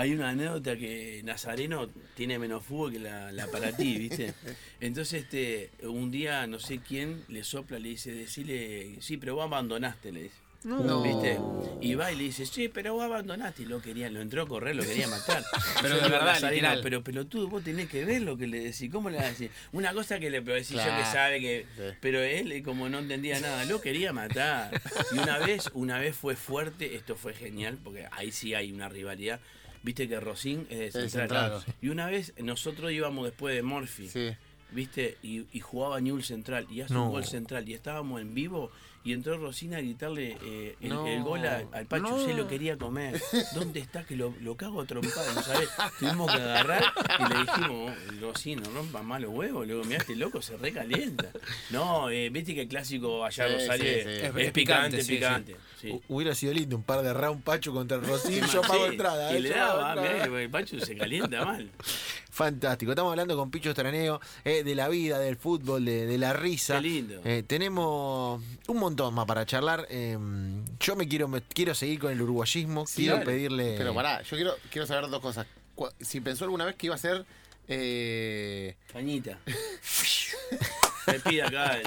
[0.00, 4.32] hay una anécdota que Nazareno tiene menos fútbol que la, la para ti, ¿viste?
[4.80, 9.44] Entonces, este, un día, no sé quién le sopla, le dice, decirle, sí, pero vos
[9.44, 10.34] abandonaste, le dice.
[10.62, 11.02] No.
[11.02, 11.38] ¿Viste?
[11.80, 13.62] Y va y le dice, sí, pero vos abandonaste.
[13.62, 15.42] Y lo quería, lo entró a correr, lo quería matar.
[15.80, 16.68] Pero de verdad, Nazareno.
[16.82, 18.90] Pero pelotudo, vos tenés que ver lo que le decís.
[18.92, 19.50] ¿Cómo le vas a decir?
[19.72, 21.12] Una cosa que le puedo decir yo que Claro.
[21.12, 21.66] sabe que.
[21.74, 21.82] Sí.
[22.02, 24.70] Pero él, eh, como no entendía nada, lo quería matar.
[25.14, 28.90] Y una vez, una vez fue fuerte, esto fue genial, porque ahí sí hay una
[28.90, 29.40] rivalidad.
[29.82, 31.64] Viste que Rosín es central.
[31.80, 34.08] Y una vez nosotros íbamos después de Morphy.
[34.08, 34.30] Sí.
[34.72, 35.16] ¿Viste?
[35.22, 37.06] Y, y jugaba Newell Central y hace No.
[37.06, 38.70] un gol central y estábamos en vivo
[39.02, 41.06] y entró Rosina a gritarle eh, el, No.
[41.06, 42.24] el gol a- al Pacho, No.
[42.24, 43.20] se lo quería comer.
[43.54, 45.32] ¿Dónde está que lo, lo cago a trompada?
[45.34, 45.68] ¿No sabés?
[45.98, 46.84] Tuvimos que agarrar
[47.18, 49.66] y le dijimos, Rosina, no rompa más los huevos.
[49.66, 51.30] Luego, mirá, este loco se recalienta.
[51.70, 54.10] No, eh, viste que el clásico allá Sí, Rosario sí, es, sí.
[54.10, 55.56] es Es picante, picante, sí, picante.
[55.80, 55.88] sí.
[55.88, 58.84] Hu- Hubiera sido lindo un par de round Pachu contra el Rosín, Sí, yo pago
[58.86, 59.32] sí, entrada.
[59.32, 60.26] Y eh, le daba, entrada.
[60.26, 61.70] mirá, el Pacho se calienta mal.
[62.30, 66.32] Fantástico, estamos hablando con Picho Estraneo eh, de la vida, del fútbol, de, de la
[66.32, 66.76] risa.
[66.76, 67.20] Qué lindo.
[67.24, 69.86] Eh, tenemos un montón más para charlar.
[69.90, 70.16] eh,
[70.78, 72.86] yo me quiero me quiero seguir con el uruguayismo.
[72.86, 73.74] Sí, quiero pedirle.
[73.76, 75.46] Pero pará, yo quiero, quiero saber dos cosas.
[76.00, 77.24] Si pensó alguna vez que iba a ser.
[77.68, 79.38] Eh, Cañita.
[81.06, 81.78] Me pide acá.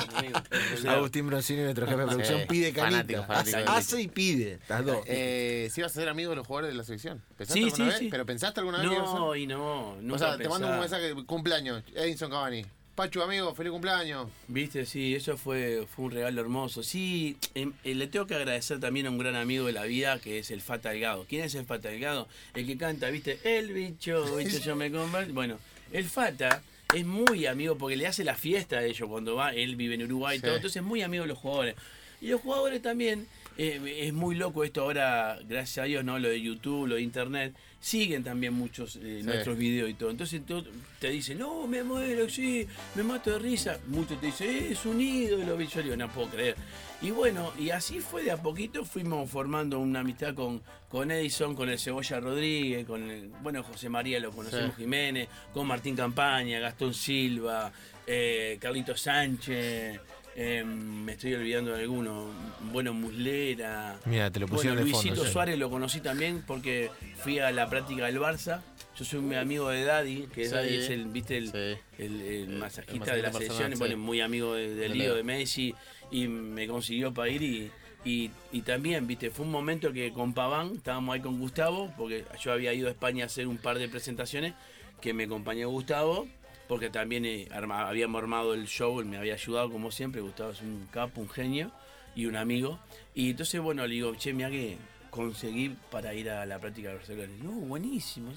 [0.73, 2.91] O sea, Agustín Broncini, nuestro jefe de producción, Sí, pide canita.
[2.97, 4.59] fanático, fanático hace, y pide.
[4.67, 5.03] Las dos.
[5.07, 7.21] eh, si ibas a ser amigo de los jugadores de la selección.
[7.37, 7.99] ¿Pensaste Sí, alguna sí, vez?
[7.99, 8.07] sí.
[8.09, 8.87] ¿Pero pensaste alguna vez?
[8.89, 12.65] No, y no, nunca O sea, te mando un mensaje, cumpleaños, Edinson Cavani.
[12.95, 14.29] Pachu, amigo, feliz cumpleaños.
[14.47, 16.83] Viste, sí, eso fue, fue un regalo hermoso.
[16.83, 20.19] Sí, em, eh, le tengo que agradecer también a un gran amigo de la vida
[20.19, 21.25] que es el Fata Delgado.
[21.27, 22.27] ¿Quién es el Fata Delgado?
[22.53, 25.33] El que canta, viste, el bicho, bicho, yo me convierto.
[25.33, 25.57] Bueno,
[25.91, 26.61] el Fata
[26.93, 30.03] es muy amigo porque le hace la fiesta a ellos cuando va, él vive en
[30.03, 30.45] Uruguay y Sí.
[30.45, 31.75] todo, entonces es muy amigo de los jugadores.
[32.21, 36.17] Y los jugadores también, eh, es muy loco esto ahora, gracias a Dios, ¿no?
[36.19, 39.25] Lo de YouTube, lo de Internet, siguen también muchos eh, Sí.
[39.25, 40.09] nuestros videos y todo.
[40.09, 40.65] Entonces tú-
[40.99, 43.77] te dicen, no, me muero, sí, me mato de risa.
[43.87, 46.55] Muchos te dicen, "Eh, es un ídolo, yo digo, no puedo creer.
[47.01, 51.53] Y bueno, y así fue de a poquito, fuimos formando una amistad con, con Edison,
[51.53, 54.83] con el Cebolla Rodríguez, con el, bueno, José María lo conocemos, Sí.
[54.83, 57.73] Jiménez, con Martín Campaña, Gastón Silva,
[58.07, 59.99] eh, Carlito Sánchez,
[60.35, 62.27] eh, me estoy olvidando de alguno,
[62.71, 63.97] bueno, Muslera.
[64.05, 65.07] Mira, te lo pusieron Bueno, de fondo.
[65.09, 65.31] Luisito sí.
[65.33, 68.61] Suárez lo conocí también porque fui a la práctica del Barça.
[68.97, 70.51] Yo soy un amigo de Daddy, que Sí.
[70.51, 71.79] Daddy es el, viste, el, Sí.
[72.03, 75.23] el, el masajista de la personal, selección, bueno, muy amigo de, de De Lío, de
[75.23, 75.73] Messi,
[76.11, 77.71] y me consiguió para ir y,
[78.05, 82.25] Y, y también, viste, fue un momento que con Paván estábamos ahí con Gustavo, porque
[82.41, 84.53] yo había ido a España a hacer un par de presentaciones,
[84.99, 86.27] que me acompañó Gustavo,
[86.67, 90.51] porque también eh, arma- habíamos armado el show, él me había ayudado como siempre, Gustavo
[90.51, 91.71] es un capo, un genio
[92.15, 92.79] y un amigo.
[93.13, 94.77] Y entonces, bueno, le digo, che, mira que
[95.09, 97.33] conseguí para ir a la práctica de Barcelona.
[97.43, 98.31] No, buenísimo.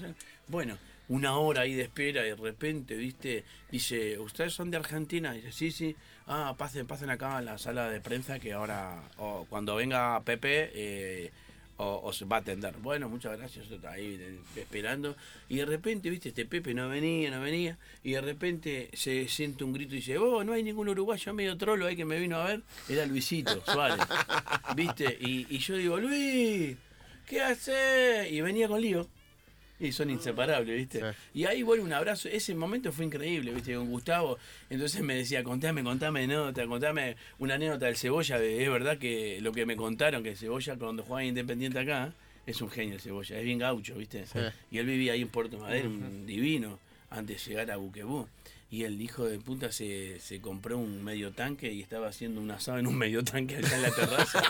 [0.47, 0.77] bueno,
[1.09, 5.31] una hora ahí de espera y de repente, viste, dice, ¿ustedes son de Argentina?
[5.33, 5.95] dice, sí, sí.
[6.27, 9.01] Ah, pasen, pasen acá a la sala de prensa que ahora,
[9.49, 11.31] cuando venga Pepe, eh,
[11.77, 12.75] o- os va a atender.
[12.77, 15.15] Bueno, muchas gracias, yo estaba ahí eh, esperando.
[15.49, 17.77] Y de repente, viste, este Pepe no venía, no venía.
[18.03, 21.57] Y de repente se siente un grito y dice, oh, no hay ningún uruguayo medio
[21.57, 22.61] trolo ahí que me vino a ver.
[22.89, 23.97] Era Luisito Suárez.
[24.75, 25.17] ¿Viste?
[25.21, 26.75] Y, y yo digo, Luis,
[27.27, 28.27] ¿qué hace?
[28.31, 29.07] Y venía con lío.
[29.79, 30.99] Y son inseparables, ¿viste?
[30.99, 31.17] Sí.
[31.41, 32.29] Y ahí, bueno, un abrazo.
[32.29, 33.75] Ese momento fue increíble, ¿viste?
[33.75, 34.37] Con Gustavo.
[34.71, 38.39] Entonces me decía, contame, contame anécdota, contame una anécdota del Cebolla.
[38.39, 42.11] de- Es verdad que lo que me contaron, que Cebolla cuando jugaba en Independiente acá,
[42.47, 43.37] es un genio el Cebolla.
[43.37, 44.25] Es bien gaucho, ¿viste?
[44.25, 44.39] Sí.
[44.71, 46.79] Y él vivía ahí en Puerto Madero, un divino,
[47.11, 48.27] antes de llegar a Buquebú.
[48.69, 52.51] Y el hijo de puta se, se compró un medio tanque y estaba haciendo un
[52.51, 54.43] asado en un medio tanque allá en la terraza.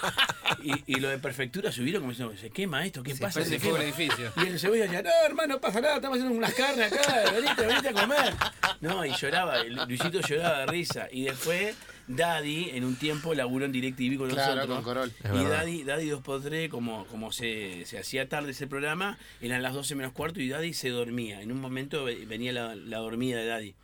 [0.63, 3.03] y, y lo de prefectura subieron como diciendo, ¿se quema esto?
[3.03, 3.45] ¿Qué Se pasa?
[3.45, 3.83] ¿Se quema?".
[3.83, 4.31] edificio.
[4.37, 7.65] Y el cebolla decía, no, hermano, no pasa nada, estamos haciendo unas carnes acá, venite,
[7.67, 8.33] venite a comer.
[8.81, 11.07] No, y lloraba, el Luisito lloraba de risa.
[11.11, 11.75] Y después,
[12.07, 14.75] Daddy, en un tiempo, laburó en DirecTV con Claro, nosotros.
[14.77, 15.11] con Corol.
[15.25, 15.45] Y.
[15.47, 20.11] Daddy, Daddy 2x3, como, como se, se hacía tarde ese programa, eran las 12 menos
[20.13, 21.39] cuarto y Daddy se dormía.
[21.41, 23.75] En un momento ve- venía la, la dormida de Daddy.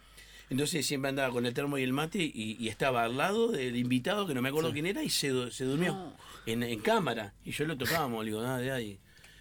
[0.53, 3.75] Entonces siempre andaba con el termo y el mate y, y estaba al lado del
[3.75, 6.13] invitado, que no me acuerdo quién era, y se, se durmió
[6.45, 7.33] en, en cámara.
[7.43, 8.99] Y yo lo tocábamos, le digo, nada, Daddy.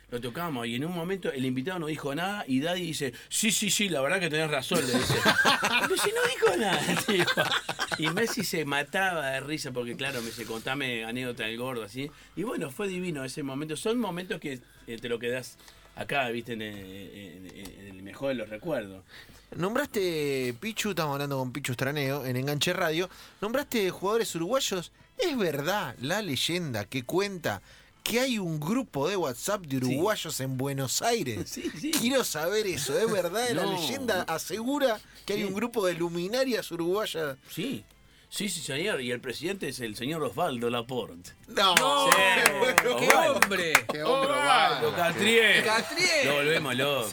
[0.08, 3.52] Lo tocamos y en un momento el invitado no dijo nada y Daddy dice, sí,
[3.52, 5.14] sí, sí, la verdad que tenés razón, le dice.
[5.82, 7.24] Pero si no dijo nada, tío.
[7.98, 12.10] Y Messi se mataba de risa porque, claro, me dice, contame anécdota del gordo, así.
[12.36, 13.76] Y bueno, fue divino ese momento.
[13.76, 15.58] Son momentos que eh, te lo quedas
[15.96, 19.02] acá, viste, en, el- en- en el mejor de los recuerdos.
[19.56, 23.08] Nombraste Pichu, estamos hablando con Pichu Estraneo en Enganche Radio.
[23.40, 24.92] Nombraste jugadores uruguayos.
[25.18, 27.60] ¿Es verdad la leyenda que cuenta
[28.02, 31.44] que hay un grupo de WhatsApp de uruguayos en Buenos Aires?
[31.50, 31.90] Sí, sí.
[31.92, 32.98] Quiero saber eso.
[32.98, 33.50] ¿Es verdad?
[33.50, 35.44] La leyenda asegura que hay Sí.
[35.44, 37.36] un grupo de luminarias uruguayas.
[38.34, 39.02] Sí, sí, sí, señor.
[39.02, 41.32] Y el presidente es el señor Osvaldo Laporte.
[41.48, 41.74] No,
[42.10, 42.16] Sí.
[42.80, 43.34] ¡Qué Osvaldo.
[43.34, 43.72] hombre!
[43.92, 44.96] Qué hombre, Osvaldo Osvaldo.
[44.96, 45.62] Catriel.
[45.64, 46.26] Catriel.
[46.28, 47.10] Lo volvemos loco.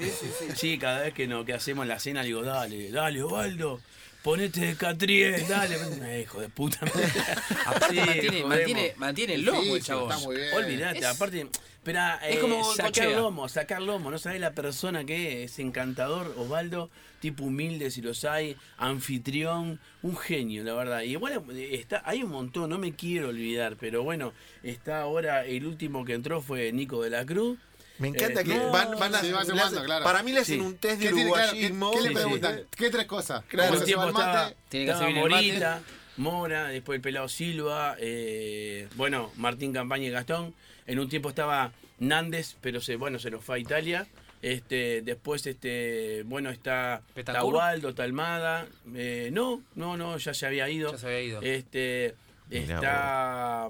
[0.55, 3.81] Sí, cada vez que, no, que hacemos la cena, digo, dale, dale, Osvaldo.
[4.23, 5.77] Ponete de Catriel, dale.
[6.03, 6.79] Eh, hijo de puta.
[7.65, 10.11] Aparte Sí, mantiene, mantiene, mantiene el lomo el Difícil, chabón.
[10.11, 10.53] está muy bien.
[10.53, 11.47] Olvídate, Es- aparte,
[11.83, 13.09] pero es eh, como sacar Cochea.
[13.19, 16.89] lomo, sacar lomo, no sabés la persona que es, es encantador, Osvaldo,
[17.21, 21.01] tipo humilde si los hay, anfitrión, un genio, la verdad.
[21.03, 25.65] Y bueno, está, hay un montón, no me quiero olvidar, pero bueno, está ahora, el
[25.65, 27.57] último que entró fue Nico de la Cruz.
[27.99, 30.03] Me encanta Eh, que no, van, van a, sí, va le sumando, hacen- claro.
[30.05, 30.65] Para mí le hacen Sí.
[30.65, 31.91] un test de ¿Qué, claro, ¿qué, uruguayismo.
[31.91, 32.61] qué le Sí, preguntan?
[32.75, 33.43] ¿Qué tres cosas?
[33.47, 34.55] Claro, en ¿Cómo un se tiempo el estaba, mate?
[34.69, 35.13] Tiene que hacer.
[35.15, 35.81] Morita,
[36.17, 40.53] Mora, después el pelado Silva, eh, bueno, Martín Campaña y Gastón.
[40.87, 44.07] En un tiempo estaba Nández, pero se, bueno, se nos fue a Italia.
[44.41, 47.01] Este, después, este, bueno, está.
[47.25, 48.65] Tahualdo, Talmada.
[48.95, 50.93] eh, no, no, no, ya se había ido.
[50.93, 51.41] Ya se había ido.
[51.41, 52.15] Este,
[52.49, 53.67] está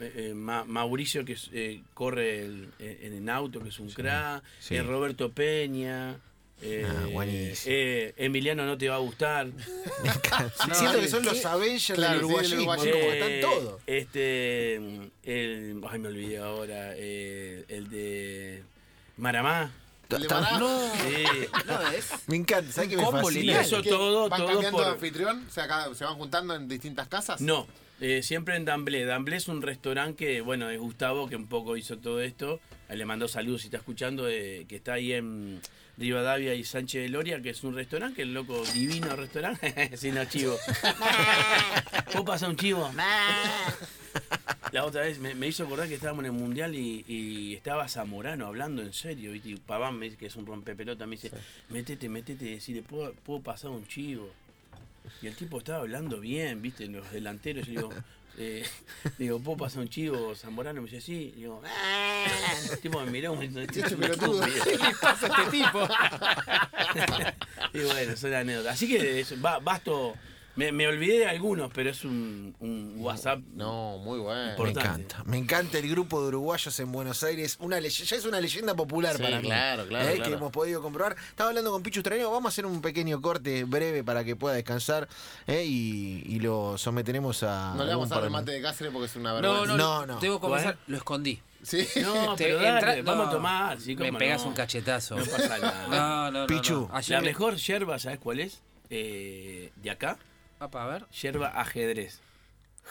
[0.00, 3.90] eh, eh, Ma- Mauricio que es, eh, corre el- en en auto, que es un
[3.90, 4.42] crack.
[4.60, 4.76] sí.
[4.76, 6.18] eh, Roberto Peña.
[6.62, 7.74] eh, Ah, buenísimo.
[7.76, 9.48] eh, Emiliano no te va a gustar.
[10.74, 11.44] Siento que sí, son los sí.
[11.46, 13.80] Avengers Claro, del sí, uruguayismo, como Eh, están todos.
[13.86, 18.62] Este, el, ay, me olvidé ahora, eh, el de
[19.18, 19.70] Maramá.
[20.08, 20.58] ¿El de Maná?
[20.58, 21.24] Sí.
[21.66, 23.30] No, es Me encanta, ¿sabes qué me fascina?
[23.40, 23.60] lineal.
[23.64, 24.92] Eso todo, ¿Van todo cambiando de por...
[24.94, 25.46] anfitrión?
[25.50, 27.40] ¿Se, acá- ¿Se van juntando en distintas casas?
[27.40, 27.66] No,
[28.00, 29.04] eh, siempre en Damblé.
[29.04, 32.60] Damblé es un restaurante que, bueno, es Gustavo que un poco hizo todo esto.
[32.88, 35.60] Le mandó saludos si está escuchando, eh, que está ahí en
[35.98, 39.90] Rivadavia y Sánchez de Loria, que es un restaurante, que el loco divino restaurante.
[39.96, 40.56] Sin no, chivo.
[42.12, 42.90] ¿Puedo pasar un chivo?
[44.72, 47.88] La otra vez me, me hizo acordar que estábamos en el mundial y, y estaba
[47.88, 49.32] Zamorano hablando en serio.
[49.32, 49.50] ¿viste?
[49.50, 51.30] Y Paván, me dice que es un rompepelota, me dice:
[51.70, 54.30] Métete, métete, decirle, ¿puedo, ¿puedo pasar un chivo?
[55.22, 56.86] Y el tipo estaba hablando bien, ¿viste?
[56.86, 57.66] Los delanteros.
[57.68, 57.90] Y digo,
[58.38, 58.64] eh,
[59.18, 60.34] digo, ¿puedo pasar un chivo?
[60.34, 61.32] Zamorano me dice, sí.
[61.36, 62.24] Y digo, "Ah".
[62.72, 64.40] El tipo me miró me dice, Este pelotudo.
[64.64, 65.88] ¿Qué le pasa a este tipo?
[67.74, 68.74] Y bueno, son anécdotas.
[68.74, 70.14] Así que es- va, Basto
[70.56, 73.40] Me, me olvidé de algunos, pero es un, un WhatsApp.
[73.54, 74.54] No, muy bueno.
[74.62, 77.56] Me encanta, me encanta el grupo de uruguayos en Buenos Aires.
[77.60, 79.46] Una ya es una leyenda popular Sí, para mí.
[79.48, 80.30] claro, claro, eh, claro.
[80.30, 81.14] Que hemos podido comprobar.
[81.28, 82.30] Estaba hablando con Pichu Straneo.
[82.30, 85.08] Vamos a hacer un pequeño corte breve para que pueda descansar
[85.46, 87.74] eh, y, y lo someteremos a.
[87.76, 89.66] No le vamos a dar de el mate de Cáceres porque es una No, vergüenza.
[89.66, 90.20] no, No, no, no.
[90.20, 90.74] Debo Bueno.
[90.86, 91.40] lo escondí.
[91.62, 91.86] Sí.
[92.00, 93.80] No, Te pero dale, entra- vamos no, a tomar.
[93.80, 94.48] sí, Me pegas no.
[94.48, 95.16] un cachetazo.
[95.16, 95.86] No pasa nada.
[95.88, 96.46] No, no, no.
[96.46, 96.88] Pichu.
[97.08, 98.62] La me- mejor yerba, ¿sabes cuál es?
[98.88, 100.16] Eh, de acá,
[100.58, 101.06] Apa, a ver.
[101.10, 102.20] yerba ajedrez.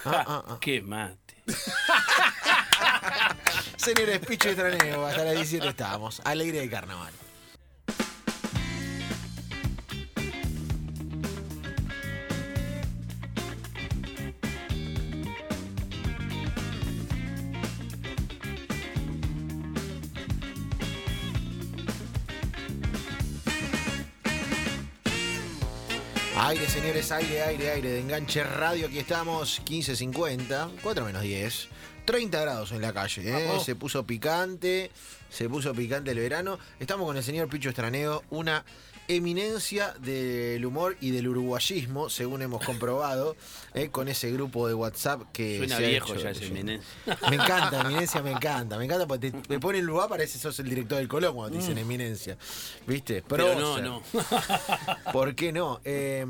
[0.04, 0.58] Ah, Ja, ah, ah.
[0.62, 1.36] ¡Qué mate!
[3.78, 5.06] Señores, Pichu Straneo.
[5.06, 6.22] Hasta las 17 estábamos.
[6.26, 7.14] Alegre de carnaval.
[26.56, 28.88] Aire, señores, aire, aire, aire de enganche radio.
[28.88, 31.68] Aquí estamos, 15.50, 4 menos 10.
[32.06, 33.60] 30 grados en la calle, ¿eh?
[33.60, 34.90] Se puso picante,
[35.30, 36.58] se puso picante el verano.
[36.80, 38.64] Estamos con el señor Picho Estraneo, una
[39.08, 43.36] eminencia del humor y del uruguayismo, según hemos comprobado,
[43.74, 43.90] ¿eh?
[43.90, 46.90] con ese grupo de WhatsApp que Suena se ha viejo hecho- ya ese eminencia.
[47.30, 50.40] Me encanta, eminencia me encanta, me encanta porque te, te pone en lugar, parece que
[50.40, 52.38] sos el director del Colón cuando te dicen eminencia,
[52.88, 53.22] ¿viste?
[53.22, 53.26] Mm.
[53.28, 54.02] Pero no, no.
[55.14, 55.80] ¿Por qué no?
[55.86, 56.26] Eh,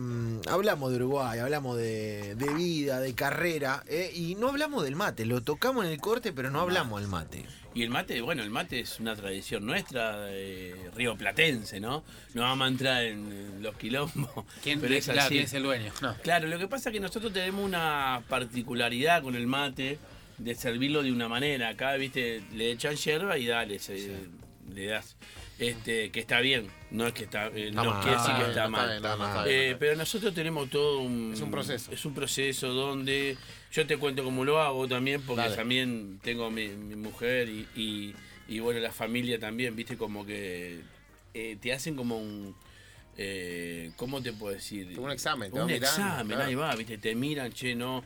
[0.50, 5.26] hablamos de Uruguay, hablamos de, de vida, de carrera, eh, y no hablamos del mate.
[5.26, 7.46] Lo tocamos en el corte, pero no hablamos del mate.
[7.76, 12.06] Y el mate, bueno, el mate es una tradición nuestra, eh, rioplatense, ¿no?
[12.34, 14.46] No vamos a entrar en, los quilombos.
[14.64, 15.30] ¿Quién, pero es claro, así.
[15.32, 15.92] ¿quién es el dueño?
[16.02, 16.16] No.
[16.24, 20.00] Claro, lo que pasa es que nosotros tenemos una particularidad con el mate
[20.38, 21.68] de servirlo de una manera.
[21.68, 24.26] Acá, viste, le echan hierba y dale, se-
[24.74, 25.18] le das.
[25.60, 28.02] Este, que está bien, no es que está, eh, no mal.
[28.04, 29.46] quiere decir que está mal.
[29.48, 31.32] Eh, pero nosotros tenemos todo un...
[31.34, 31.92] Es un proceso.
[31.92, 33.38] Es un proceso donde
[33.76, 35.56] yo te cuento cómo lo hago también, porque Dale.
[35.58, 38.16] también tengo mi, mi mujer y, y,
[38.48, 40.80] y, bueno, la familia también, viste, como que
[41.34, 42.56] eh, te hacen como un...
[43.18, 44.98] Eh, ¿Cómo te puedo decir?
[44.98, 46.44] Un examen, te Un mirando, examen, claro.
[46.44, 48.04] ahí va, viste, te miran, che, no.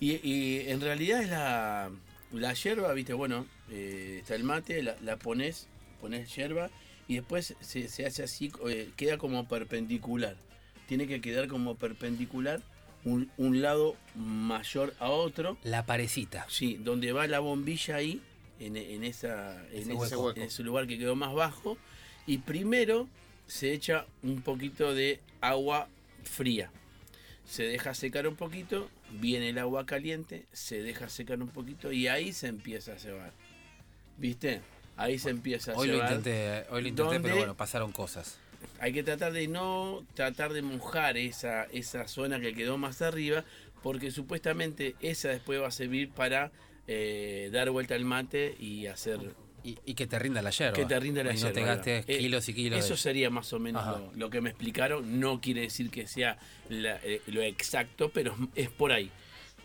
[0.00, 1.90] Y, y en realidad es la,
[2.32, 5.66] la yerba, viste, bueno, eh, está el mate, la, la pones,
[6.00, 6.70] pones yerba
[7.08, 10.36] y después se, se hace así, eh, queda como perpendicular.
[10.88, 12.62] Tiene que quedar como perpendicular
[13.06, 15.56] un, un lado mayor a otro.
[15.62, 16.44] La parecita.
[16.50, 18.20] Sí, donde va la bombilla ahí,
[18.60, 21.78] en, en esa, en, Ese en ese lugar que quedó más bajo.
[22.26, 23.08] Y primero
[23.46, 25.88] se echa un poquito de agua
[26.24, 26.70] fría.
[27.46, 28.90] Se deja secar un poquito,
[29.20, 33.32] viene el agua caliente, se deja secar un poquito y ahí se empieza a cebar.
[34.18, 34.62] ¿Viste?
[34.96, 36.12] Ahí se empieza a Hoy lo cebar.
[36.12, 38.38] intenté, hoy lo intenté, pero bueno, pasaron cosas.
[38.78, 43.44] Hay que tratar de no tratar de mojar esa, esa zona que quedó más arriba,
[43.82, 46.50] porque supuestamente esa después va a servir para
[46.88, 49.18] eh, dar vuelta al mate y hacer
[49.64, 50.74] Y, y que te rinda la yerba.
[50.74, 51.48] que te rinda la y yerba.
[51.48, 52.78] no te gastes Eh, kilos y kilos.
[52.84, 55.18] Eso de- sería más o menos lo que me explicaron.
[55.18, 56.38] No quiere decir que sea
[56.68, 59.10] la- eh, lo exacto, pero es por ahí.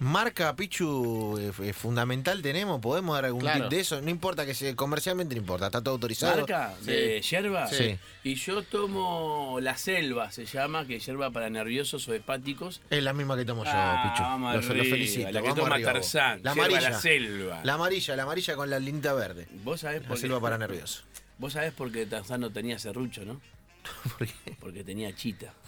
[0.03, 3.65] Marca Pichu eh, f- fundamental tenemos, podemos dar algún Claro.
[3.65, 6.37] tip de eso, no importa que sea comercialmente, no importa, está todo autorizado.
[6.37, 7.67] ¿Marca de yerba?
[7.67, 7.99] Sí.
[8.23, 12.81] Y yo tomo la selva, se llama, que es yerba para nerviosos o hepáticos.
[12.89, 14.23] Es la misma que tomo yo, Ah, Pichu.
[14.23, 15.31] vamos Lo, felicito.
[15.31, 15.93] La que vamos toma arriba.
[15.93, 16.39] Tarzán.
[16.41, 16.81] La amarilla.
[16.89, 17.61] la selva.
[17.63, 19.47] La amarilla, la amarilla con la linda verde.
[19.63, 20.21] Vos sabés La por qué.
[20.21, 21.03] selva para nervioso.
[21.37, 23.39] Vos sabés por qué Tarzán no tenía serrucho, ¿no?
[24.17, 24.55] ¿Por qué?
[24.59, 25.53] Porque tenía chita.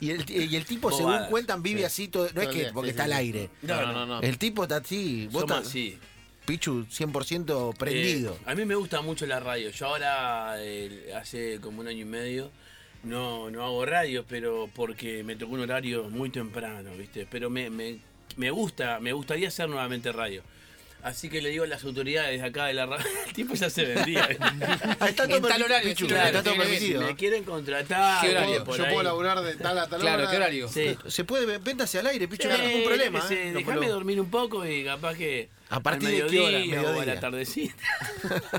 [0.00, 1.84] Y el, y el tipo, según cuentan, vive Sí.
[1.84, 3.24] así, todo, no es que porque sí, está sí, al sí.
[3.26, 3.50] aire.
[3.62, 4.06] No, no, no.
[4.06, 4.20] no.
[4.22, 5.98] El tipo está así, vos Somos estás- así.
[6.46, 8.32] Pichu 100% prendido.
[8.34, 9.70] Eh, a mí me gusta mucho la radio.
[9.70, 12.50] Yo ahora, eh, hace como un año y medio,
[13.04, 17.26] no, no hago radio, pero porque me tocó un horario muy temprano, ¿viste?
[17.30, 17.98] Pero me, me,
[18.36, 20.42] me gusta, me gustaría hacer nuevamente radio.
[21.02, 23.68] Así que le digo a las autoridades de acá de la radio, el tipo ya
[23.68, 24.24] se vendía.
[25.06, 27.02] Está todo En tal permi- horario, Pichu, sí, claro, está todo permitido.
[27.02, 28.20] me quieren contratar.
[28.20, 28.64] ¿Qué o horario?
[28.64, 28.90] por Yo ahí.
[28.92, 30.30] puedo laburar de tal a tal Claro, hora.
[30.30, 30.68] ¿qué horario?
[30.68, 30.96] Sí.
[31.08, 33.22] Se puede, véntase al aire, Pichu, Sí, no hay ningún problema.
[33.30, 33.52] ¿eh?
[33.54, 35.48] Déjame dormir un poco y capaz que.
[35.74, 36.58] ¿A partir de qué hora?
[36.58, 37.74] mediodía o a la tardecita.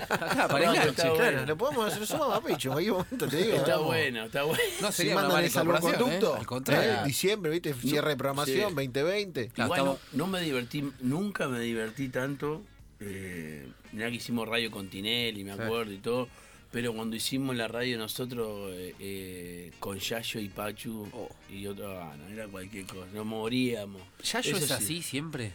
[0.10, 1.45] Acá, para No, Claro, bueno.
[1.45, 3.56] lo podemos hacer, lo sumamos a Pichu, en cualquier momento te digo.
[3.58, 3.86] Está vamos.
[3.88, 4.63] bueno, está bueno.
[4.82, 6.39] No Si sería una mandan incorporación, salvoconducto, ¿eh?
[6.39, 6.91] Al contrario.
[6.93, 6.97] ¿eh?
[7.06, 7.73] diciembre, ¿viste?
[7.76, 8.76] Cierre de programación, sí.
[8.76, 9.47] 2020.
[9.49, 12.62] Claro, Igual no, estamos- no me divertí, nunca me divertí tanto.
[12.99, 16.28] Eh, mirá que hicimos radio con Tinelli, me acuerdo y todo.
[16.71, 21.30] Pero cuando hicimos la radio nosotros eh, eh, con Yayo y Pachu Oh.
[21.47, 24.01] y otro, ah, no, era cualquier cosa, nos moríamos.
[24.24, 24.74] ¿Yayo Eso es sí.
[24.74, 25.51] así siempre?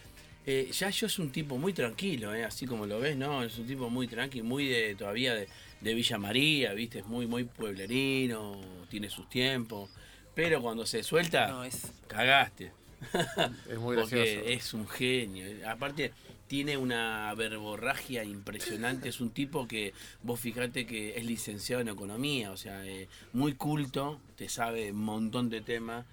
[0.50, 3.42] Eh, Yayo es un tipo muy tranquilo, eh, así como lo ves, ¿no?
[3.42, 5.46] Es un tipo muy tranquilo, muy de todavía de,
[5.82, 7.00] de Villa María, ¿viste?
[7.00, 9.90] Es muy, muy pueblerino, tiene sus tiempos.
[10.34, 12.72] Pero cuando se suelta, No, es- cagaste.
[13.70, 14.48] Es muy Porque gracioso.
[14.48, 15.44] es un genio.
[15.68, 16.12] Aparte,
[16.46, 19.10] tiene una verborragia impresionante.
[19.10, 19.92] Es un tipo que,
[20.22, 25.04] vos fijate que es licenciado en economía, o sea, eh, muy culto, te sabe un
[25.04, 26.06] montón de temas.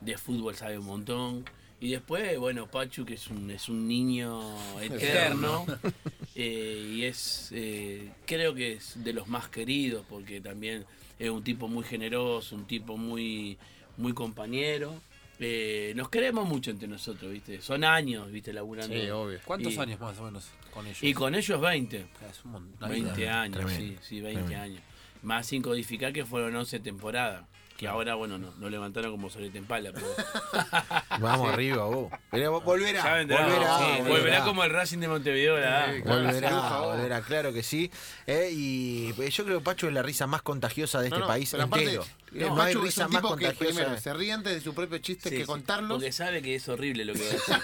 [0.00, 1.44] De fútbol sabe un montón.
[1.82, 4.40] Y después, bueno, Pachu, que es un, es un niño
[4.80, 5.66] eterno.
[6.36, 10.84] eh, y es, eh, creo que es de los más queridos, porque también
[11.18, 13.58] es un tipo muy generoso, un tipo muy,
[13.96, 14.94] muy compañero.
[15.40, 17.60] Eh, nos queremos mucho entre nosotros, ¿viste?
[17.60, 18.52] Son años, ¿viste?
[18.52, 18.94] Laburando.
[18.94, 19.40] Sí, obvio.
[19.44, 21.02] ¿Cuántos Y- años más o menos con ellos?
[21.02, 22.06] Y con ellos 20.
[22.30, 23.42] Es un mon- una 20 vida.
[23.42, 24.62] años, Tremendo, sí, sí, 20 tremendo.
[24.62, 24.82] años.
[25.22, 27.44] Más sin codificar que fueron 11 temporadas.
[27.82, 30.06] Que ahora, bueno, no, no levantaron como sobre Tempala, pero.
[31.18, 32.12] Vamos arriba, vos.
[32.30, 33.02] Pero volverá.
[33.02, 34.02] Volverá, sí, volverá.
[34.08, 37.90] volverá como el Racing de Montevideo, la Sí, Volverá, volverá, claro que sí.
[38.28, 41.22] Eh, y eh, yo creo que Pacho es la risa más contagiosa de este No,
[41.24, 42.02] no, país pero aparte, entero.
[42.04, 43.74] eh, no hay Pachu es risa un más tipo que contagiosa.
[43.80, 45.90] primero se ríe antes de su propio chiste Sí, que sí, contarlos.
[45.98, 47.54] Porque sabe que es horrible lo que va a decir.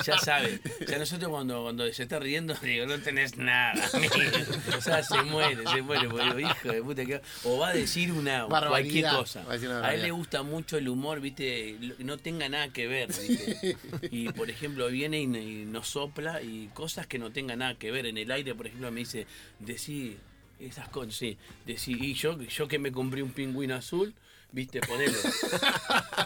[0.06, 0.60] ya sabe.
[0.88, 3.86] Ya nosotros cuando, cuando se está riendo, digo, no tenés nada.
[3.92, 4.14] amigo.
[4.78, 6.08] o sea, se muere, se muere.
[6.08, 7.20] Porque digo, hijo de puta, que...
[7.44, 8.70] O va a decir una Barbaridad.
[8.70, 9.25] cualquier cosa.
[9.34, 12.86] A decir una A él le gusta mucho el humor, viste, no tenga nada que
[12.86, 13.76] ver, ¿viste?
[14.10, 17.90] Y por ejemplo, viene y, y nos sopla y cosas que no tengan nada que
[17.90, 18.06] ver.
[18.06, 19.26] En el aire, por ejemplo, me dice,
[19.58, 20.16] decí
[20.60, 21.36] esas cosas, sí.
[21.66, 24.14] Decí, y yo, yo que me compré un pingüino azul,
[24.52, 25.12] viste, ponelo.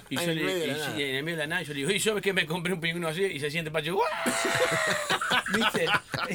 [0.08, 1.00] Y yo En le, medio y- nada.
[1.00, 2.72] y en el medio de la nada, yo le digo, y yo que me compré
[2.72, 3.96] un pingüino así, y se siente Pacho.
[5.54, 5.86] ¿Viste?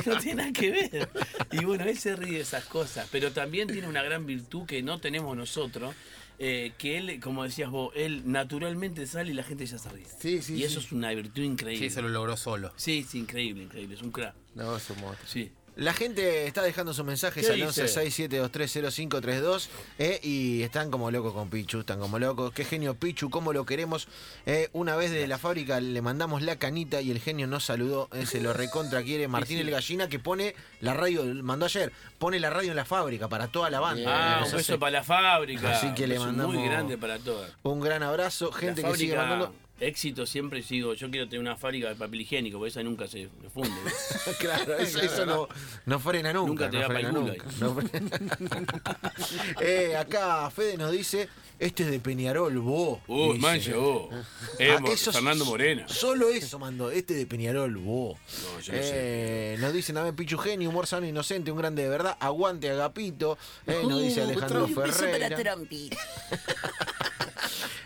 [0.06, 1.10] No tiene nada que ver.
[1.52, 4.82] Y bueno, él se ríe de esas cosas, pero también tiene una gran virtud que
[4.82, 5.94] no tenemos nosotros,
[6.40, 10.06] eh, que él, como decías vos, él naturalmente sale y la gente ya se ríe.
[10.20, 10.88] Sí, sí, y eso sí.
[10.88, 11.90] es una virtud increíble.
[11.90, 12.72] Sí, se lo logró solo.
[12.76, 14.36] Sí, sí, increíble, increíble, es un crack.
[14.56, 15.30] No, es un monstruo.
[15.30, 15.52] Sí.
[15.76, 17.86] La gente está dejando sus mensajes ¿Qué al dice?
[17.86, 19.68] 1167230532
[20.00, 22.54] eh, y están como locos con Pichu, están como locos.
[22.54, 24.08] Qué genio Pichu, cómo lo queremos.
[24.46, 28.10] Eh, una vez de la fábrica le mandamos la canita y el genio nos saludó,
[28.14, 29.28] eh, se lo recontra quiere.
[29.36, 29.64] Martín sí.
[29.64, 33.48] el Gallina que pone la radio, mandó ayer, pone la radio en la fábrica para
[33.48, 34.36] toda la banda.
[34.36, 35.72] Ah, un hace beso para la fábrica.
[35.72, 37.52] Así que le mandamos- muy grande para todas.
[37.64, 39.54] Un gran abrazo, gente que sigue mandando.
[39.80, 43.30] Éxito siempre sigo, yo quiero tener una fábrica de papel higiénico, porque esa nunca se
[43.54, 43.70] funde.
[43.70, 44.32] ¿no?
[44.40, 45.48] Claro, eso, eso no,
[45.86, 46.70] no frena nunca.
[46.70, 47.46] Nunca te no da frena nunca.
[47.60, 49.08] No frena-
[49.62, 51.28] Eh, acá Fede nos dice,
[51.60, 53.00] este es de Peñarol, vos.
[53.08, 53.40] Uh, dice.
[53.40, 54.14] mancha, vos.
[54.60, 55.88] Eh, Ah, es- Fernando Morena.
[55.88, 58.18] Solo eso mandó, este de Peñarol, vos.
[58.44, 61.90] No, yo no Eh, Nos dicen también Pichu Genio, humor sano inocente, un grande de
[61.90, 62.18] verdad.
[62.20, 63.38] Aguante Agapito.
[63.68, 65.36] Eh, nos dice Alejandro Ferreira.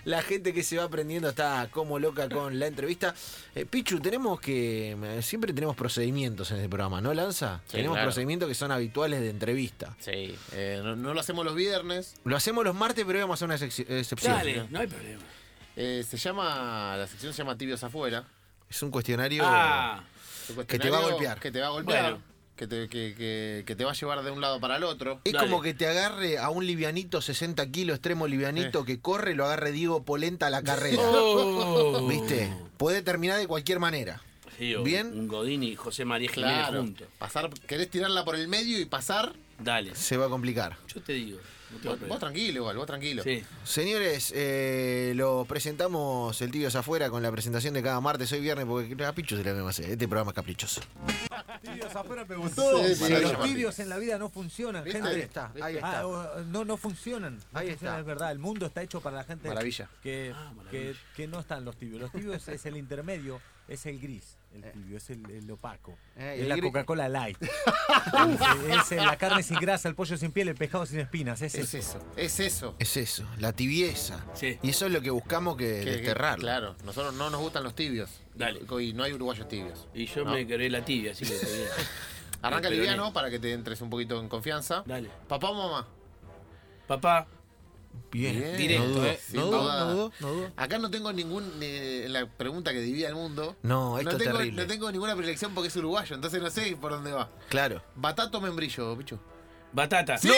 [0.05, 3.13] La gente que se va aprendiendo está como loca con la entrevista.
[3.55, 4.91] Eh, Pichu, tenemos que.
[4.91, 7.61] eh, Siempre tenemos procedimientos en este programa, ¿no, Lanza?
[7.65, 8.07] Sí, tenemos claro.
[8.07, 9.95] procedimientos que son habituales de entrevista.
[9.99, 10.35] Sí.
[10.53, 12.15] Eh, no, no lo hacemos los viernes.
[12.23, 14.33] Lo hacemos los martes, pero hoy vamos a hacer una excepción.
[14.33, 15.21] Dale, no hay problema.
[15.75, 16.95] Eh, se llama.
[16.97, 18.23] La sección se llama Tibios Afuera.
[18.69, 19.43] Es un cuestionario.
[19.45, 20.03] Ah,
[20.55, 21.39] Un Que te va a golpear.
[21.39, 22.03] Que te va a golpear.
[22.13, 22.28] Bueno.
[22.59, 25.21] Que, te, que, que- que te va a llevar de un lado para el otro.
[25.23, 25.47] Es Dale.
[25.49, 29.71] como que te agarre a un livianito, 60 kilos, extremo livianito, que corre, lo agarre
[29.71, 31.01] Diego Polenta a la carrera.
[31.01, 32.05] Oh.
[32.09, 32.51] ¿Viste?
[32.75, 34.21] Puede terminar de cualquier manera.
[34.57, 35.07] Sí, o Bien.
[35.17, 36.81] Un Godín y José María Jiménez Claro.
[36.81, 37.07] juntos.
[37.17, 39.31] Pasar, querés tirarla por el medio y pasar.
[39.57, 39.95] Dale.
[39.95, 40.75] Se va a complicar.
[40.93, 41.39] Yo te digo.
[42.07, 43.21] Vos, tranquilo, igual, vos tranquilo.
[43.23, 43.43] Sí.
[43.63, 48.65] Señores, eh, lo presentamos el Tibios afuera con la presentación de cada martes, hoy viernes,
[48.65, 49.77] porque a Pichu se le ve más.
[49.79, 50.81] Este programa es caprichoso.
[51.61, 52.83] Tibios afuera me gustó.
[52.87, 54.99] Sí, sí, Sí, los tibios en la vida no funcionan, ¿Viste?
[55.01, 55.15] gente.
[55.15, 56.41] Ahí está, ahí Ah, está.
[56.45, 57.37] no, no funcionan.
[57.37, 57.99] No Ahí funcionan, está.
[57.99, 59.89] Es verdad, el mundo está hecho para la gente Maravilla.
[60.01, 60.71] Que, Ah, maravilla.
[60.71, 62.01] que, que no están los tibios.
[62.01, 65.97] Los tibios es el intermedio, es el gris, el tibio, es el, el opaco.
[66.15, 67.37] Eh, es el la Coca-Cola Light.
[68.69, 71.41] es, es la carne sin grasa, el pollo sin piel, el pescado sin espinas.
[71.41, 71.97] Es, Es eso.
[71.97, 72.75] eso, es eso.
[72.79, 74.25] Es eso, la tibieza.
[74.33, 74.57] Sí.
[74.61, 76.41] Y eso es lo que buscamos que, Que- que- desterrarlo.
[76.41, 78.09] claro, nosotros no nos gustan los tibios.
[78.35, 78.61] Dale.
[78.81, 79.87] Y, no hay uruguayos tibios.
[79.93, 80.31] Y yo ¿no?
[80.31, 81.69] me quebré la tibia, así que te digo.
[82.41, 83.13] Arranca liviano no.
[83.13, 84.83] para que te entres un poquito en confianza.
[84.85, 85.09] Dale.
[85.27, 85.87] Papá o mamá.
[86.87, 87.27] Papá,
[88.11, 88.57] Bien, Bien.
[88.57, 89.19] Directo, no dudo, eh.
[89.23, 89.79] Sin no dudo, duda.
[89.85, 90.51] no dudo, no dudo.
[90.55, 91.51] Acá no tengo ningún.
[91.61, 93.55] eh, la pregunta que divide al mundo.
[93.61, 94.61] No, esto es tengo, terrible.
[94.63, 97.29] no tengo ninguna predilección porque es uruguayo, entonces no sé por dónde va.
[97.49, 97.83] Claro.
[97.95, 99.19] Batato o membrillo, bicho.
[99.73, 100.17] batata.
[100.17, 100.27] ¡Sí!
[100.27, 100.33] ¡No!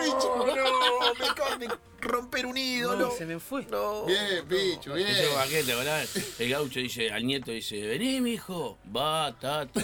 [0.00, 0.46] bicho!
[0.46, 1.68] no, me acaban de
[2.00, 3.10] romper un ídolo.
[3.16, 3.64] se me fue.
[3.70, 4.04] No.
[4.04, 5.08] Bien, bicho, bien.
[5.08, 6.04] Ese baquete, ¿verdad?
[6.38, 9.68] El gaucho dice, al nieto dice, vení, mijo, batata.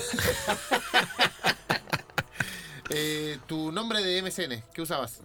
[2.91, 5.21] Eh, tu nombre de MSN, ¿qué usabas?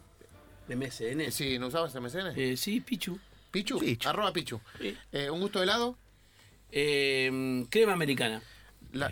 [0.68, 1.32] ¿De MSN?
[1.32, 2.34] Sí, ¿no usabas MSN?
[2.36, 3.20] Eh, sí, Pichu.
[3.52, 4.08] Pichu, Pichu.
[4.10, 4.60] arroba Pichu.
[4.80, 4.98] Sí.
[5.12, 5.98] Eh, ¿Un gusto de helado?
[6.72, 8.42] Eh, crema americana.
[8.94, 9.10] La-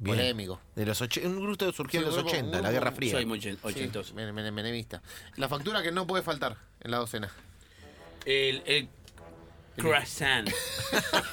[0.00, 0.16] Bien.
[0.16, 0.60] Polémico.
[0.76, 2.92] De los och- un grupo surgió en Sí, los un grupo- 80, un la Guerra
[2.92, 3.10] Fría.
[3.12, 4.14] Soy muy ochen- Sí, ochentoso.
[4.14, 5.02] men- men- menemista.
[5.36, 7.32] La factura que no puede faltar en la docena.
[8.24, 8.88] El, el
[9.76, 10.48] croissant.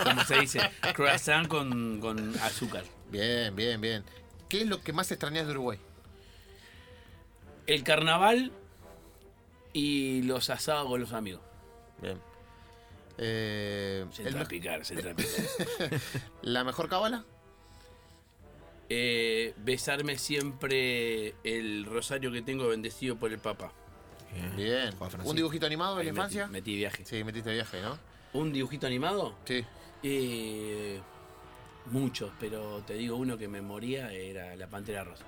[0.04, 0.62] como se dice.
[0.96, 2.86] Croissant con, con azúcar.
[3.12, 4.04] Bien, bien, bien.
[4.50, 5.78] ¿Qué es lo que más extrañas de Uruguay?
[7.68, 8.52] El carnaval
[9.78, 11.42] y los asados con los amigos.
[12.02, 12.18] Bien.
[13.18, 16.02] Eh, Se el entra a picar, se entra a picar.
[16.44, 17.26] ¿La mejor cábala?
[18.88, 23.72] Eh, besarme siempre el rosario que tengo bendecido por el Papa.
[24.56, 24.94] Bien.
[25.24, 26.48] ¿Un dibujito animado de la metí- infancia?
[26.48, 27.04] Metí, viaje.
[27.06, 27.98] Sí, metiste viaje, ¿no?
[28.34, 29.36] ¿Un dibujito animado?
[29.46, 29.66] Sí.
[30.04, 31.00] Eh,
[31.88, 35.26] muchos, pero te digo uno que me moría era la Pantera Rosa.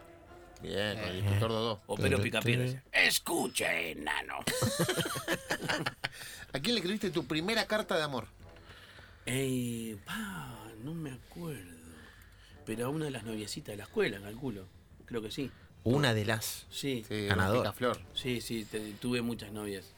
[0.62, 1.82] Bien, con el inspector Dodó.
[1.88, 2.66] O Pero Tere, Picapiedra.
[2.66, 2.82] tere.
[3.08, 4.40] Escuche, enano.
[6.54, 8.28] ¿A quién le escribiste tu primera carta de amor?
[9.26, 10.54] Eh, pa,
[10.84, 11.78] no me acuerdo.
[12.66, 14.68] Pero a una de las noviecitas de la escuela, calculo.
[15.06, 15.52] Creo que sí.
[15.84, 16.66] Una de las.
[16.70, 17.74] Sí, sí, Sí, Ganador.
[17.74, 18.02] Flor.
[18.14, 19.94] sí, te- tuve muchas novias.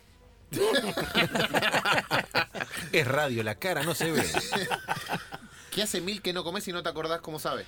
[2.91, 4.24] Es radio, la cara no se ve.
[5.72, 7.66] ¿Qué hace mil que no comes y no te acordás cómo sabe?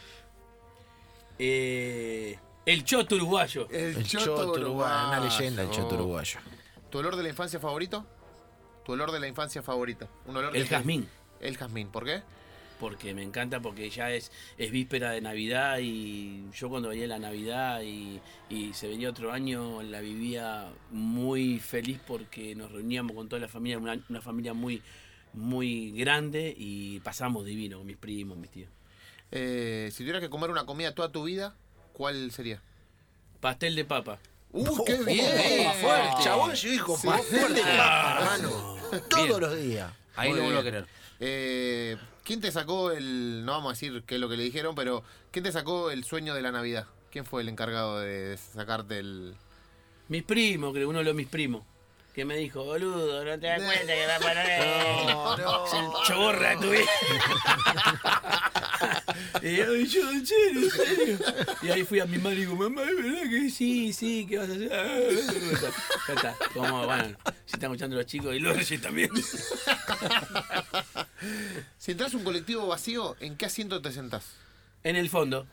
[1.37, 3.67] Eh, el choto uruguayo.
[3.69, 6.39] El choto uruguayo, una leyenda el choto uruguayo.
[6.89, 8.05] ¿Tu olor de la infancia favorito?
[8.85, 10.07] ¿Tu olor de la infancia favorito?
[10.25, 11.07] Un olor El que te- jazmín.
[11.39, 12.21] El jazmín, ¿por qué?
[12.79, 17.19] porque me encanta porque ya es, es víspera de Navidad y yo cuando venía la
[17.19, 23.29] Navidad y, y se venía otro año la vivía muy feliz porque nos reuníamos con
[23.29, 24.81] toda la familia, una, una familia muy
[25.33, 28.71] muy grande y pasamos divino con mis primos, mis tíos.
[29.29, 31.55] Eh, si tuvieras que comer una comida toda tu vida,
[31.93, 32.61] ¿cuál sería?
[33.39, 34.19] Pastel de papa.
[34.53, 35.67] ¡Uh, qué bien!
[35.69, 36.07] Oh, fuerte.
[36.17, 37.07] El chabón llegó y dijo, Sí.
[37.07, 38.77] pastel de papa, hermano.
[39.09, 39.39] Todos Bien.
[39.41, 39.93] los días.
[40.15, 40.85] Ahí Muy lo vuelvo a querer.
[41.19, 43.43] Eh, ¿Quién te sacó el...
[43.45, 46.03] No vamos a decir qué es lo que le dijeron, pero ¿quién te sacó el
[46.03, 46.85] sueño de la Navidad?
[47.11, 49.35] ¿Quién fue el encargado de sacarte el...
[50.09, 51.63] Mis primos, creo, uno de los mis primos.
[52.13, 55.65] Que me dijo, boludo, no te das cuenta que va para No, no.
[55.65, 56.83] El chorra tu vida.
[59.41, 61.19] y yo, y yo, en serio, en serio.
[61.61, 64.37] Y ahí fui a mi madre y digo, mamá, ¿es verdad que sí, sí, ¿qué
[64.37, 64.69] vas a hacer?
[66.07, 66.35] Ya está.
[66.53, 69.09] Como, bueno, si están escuchando los chicos y los reyes también.
[71.77, 74.25] Si entras un colectivo vacío, ¿en qué asiento te sentás?
[74.83, 75.45] En el fondo,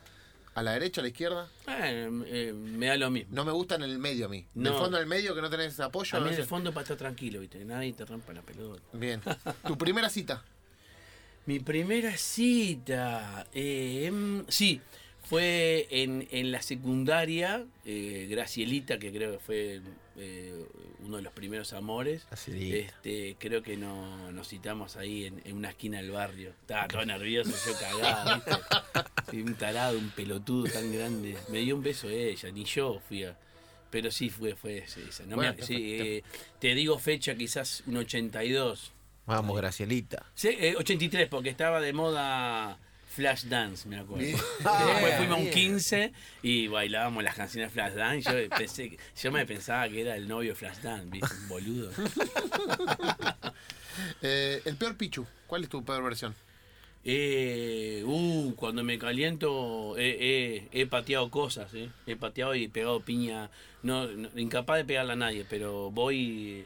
[0.54, 1.46] ¿A la derecha, a la izquierda?
[1.68, 3.32] eh, eh, me da lo mismo.
[3.32, 4.44] No me gusta en el medio a mí.
[4.56, 6.16] En el fondo, en el medio, que no tenés apoyo.
[6.16, 7.64] A mí en el veces- fondo para estar tranquilo, ¿viste?
[7.64, 8.82] Nadie te rompa la pelota.
[8.92, 9.20] Bien.
[9.66, 10.42] ¿Tu primera cita?
[11.48, 14.12] Mi primera cita, eh,
[14.48, 14.82] sí,
[15.24, 19.80] fue en, en la secundaria, eh, Gracielita, que creo que fue
[20.18, 20.66] eh,
[21.06, 22.26] uno de los primeros amores.
[22.28, 22.76] Gracielita.
[22.76, 26.50] Este, creo que no, nos citamos ahí en, en una esquina del barrio.
[26.50, 29.42] Estaba todo nervioso, yo cagado, ¿viste?
[29.42, 31.34] Un tarado, un pelotudo tan grande.
[31.50, 33.34] Me dio un beso ella, ni yo fui a...
[33.90, 35.22] Pero sí fue, fue esa.
[35.22, 36.24] No me- Bueno, te- sí, te- eh,
[36.58, 38.92] te digo fecha, quizás un 82.
[39.28, 40.24] Vamos, Gracielita.
[40.34, 42.78] Sí, eh, 83, porque estaba de moda
[43.14, 44.24] Flash Dance, me acuerdo.
[44.24, 44.36] Bien.
[44.36, 45.54] Y después Ah, fuimos a un bien.
[45.54, 46.12] 15
[46.42, 48.22] y bailábamos las canciones Flash Dance.
[48.48, 51.34] Yo, pensé, que- yo me pensaba que era el novio Flash Dance, ¿viste?
[51.42, 51.90] Un boludo.
[54.22, 55.26] Eh, el peor Pichu.
[55.48, 56.32] ¿Cuál es tu peor versión?
[57.04, 61.88] Eh, uh, cuando me caliento eh, eh, he pateado cosas, eh.
[62.06, 63.50] he pateado y pegado piña,
[63.82, 66.64] no, no- incapaz de pegarle a nadie, pero voy,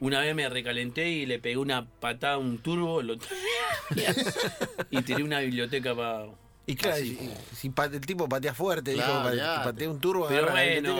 [0.00, 3.14] una vez me recalenté y le pegué una patada a un turbo lo-
[4.90, 6.26] y tiré una biblioteca para...
[6.66, 7.16] Y claro, Así.
[7.16, 10.96] si, si pa- el tipo patea fuerte, Claro, dijo, patea un turbo, Pero bueno,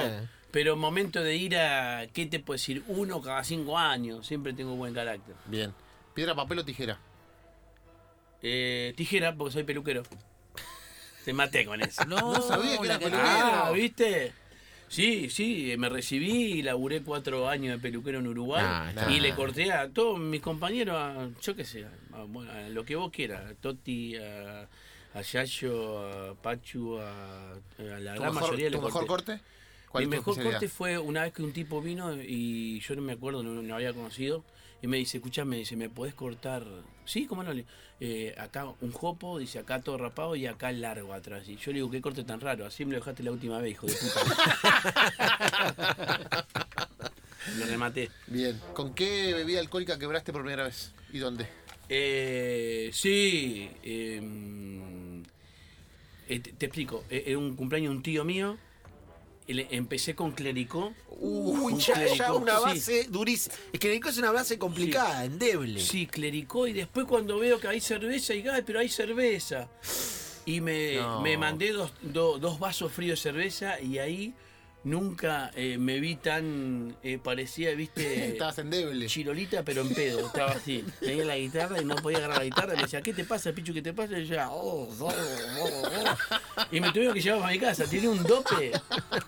[0.50, 2.84] pero momento de ir a, ¿qué te puedo decir?
[2.86, 5.34] Uno cada cinco años, siempre tengo buen carácter.
[5.46, 5.72] Bien.
[6.14, 6.98] ¿Piedra, papel o tijera?
[8.42, 10.02] Eh, tijera, porque soy peluquero.
[11.24, 12.04] Te maté con eso.
[12.04, 13.26] No, No sabía que era que- peluquero.
[13.26, 14.32] Ah, ¿viste?
[14.94, 18.64] Sí, sí, me recibí y laburé cuatro años de peluquero en Uruguay.
[18.64, 22.68] Ah, y le corté a todos mis compañeros, a, yo qué sé, a, bueno, a
[22.68, 23.50] lo que vos quieras.
[23.50, 24.68] A Toti, a,
[25.14, 29.32] a Yayo, a Pachu, a, a la ¿Tu gran mejor, mayoría le tu mejor corté.
[29.32, 29.40] corte?
[29.88, 30.60] ¿Cuál Mi mejor especialidad?
[30.60, 33.74] corte fue una vez que un tipo vino y yo no me acuerdo, no lo
[33.74, 34.44] había conocido.
[34.80, 36.64] Y me dice, escuchá, me dice, ¿me podés cortar?
[37.04, 37.52] Sí, ¿cómo no?
[38.00, 41.48] Eh, acá un jopo, dice acá todo rapado y acá largo atrás.
[41.48, 42.66] Y yo le digo, ¿qué corte tan raro?
[42.66, 44.20] Así me lo dejaste la última vez, hijo de puta.
[47.58, 48.10] lo rematé.
[48.26, 48.60] Bien.
[48.72, 50.92] ¿Con qué bebida alcohólica quebraste por primera vez?
[51.12, 51.46] ¿Y dónde?
[51.88, 55.22] Eh, sí, eh,
[56.28, 57.04] eh, te, te explico.
[57.10, 58.56] Eh, Era un cumpleaños de un tío mío
[59.46, 60.94] empecé con clericó.
[61.20, 62.64] Uy, ya, ya clericó, una sí.
[62.64, 63.54] base durísima.
[63.72, 65.80] Es que es una base complicada, endeble.
[65.80, 69.68] Sí, clericó y después cuando veo que hay cerveza, y ay, pero hay cerveza.
[70.46, 71.20] Y me, No.
[71.20, 74.34] me mandé dos, do- dos vasos fríos de cerveza y ahí
[74.84, 79.06] nunca eh, me vi tan, eh, parecía, viste, Estabas endeble.
[79.06, 80.26] chirolita pero en pedo.
[80.26, 82.74] Estaba así, tenía la guitarra y no podía agarrar la guitarra.
[82.76, 83.72] Me decía, ¿qué te pasa, Pichu?
[83.74, 84.12] ¿Qué te pasa?
[84.18, 86.66] Y yo, decía, oh, oh, oh, oh".
[86.70, 87.84] Y me tuvieron que llevar para mi casa.
[87.86, 88.72] Tenía un dope,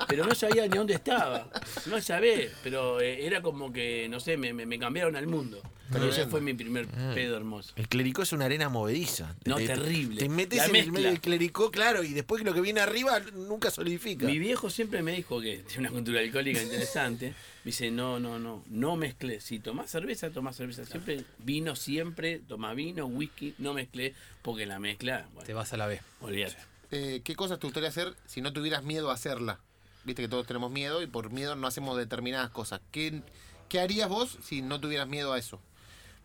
[0.08, 1.48] pero no sabía ni dónde estaba.
[1.86, 5.60] No sabía, pero eh, era como que, no sé, me, me- me cambiaron al mundo.
[5.92, 7.72] Pero ese fue mi primer pedo hermoso.
[7.76, 9.34] El clericó es una arena movediza.
[9.44, 10.20] No, Te- te- terrible.
[10.20, 10.92] Te metes La en el mezcla.
[10.92, 14.26] medio del clericó, claro, y después lo que viene arriba nunca solidifica.
[14.26, 17.34] Mi viejo siempre me dijo que tiene una cultura alcohólica interesante.
[17.66, 19.40] Me dice, no, no, no, no mezclé.
[19.40, 20.84] Si tomás cerveza, tomás cerveza.
[20.84, 25.88] Siempre vino, siempre, toma vino, whisky, no mezclé, porque la mezcla, Te vas a la
[25.88, 26.00] B.
[26.20, 26.56] olvídate.
[26.92, 29.58] Eh, ¿Qué cosas te gustaría hacer si no tuvieras miedo a hacerla?
[30.04, 32.80] Viste que todos tenemos miedo y por miedo no hacemos determinadas cosas.
[32.92, 33.20] ¿Qué,
[33.68, 35.60] qué harías vos si no tuvieras miedo a eso?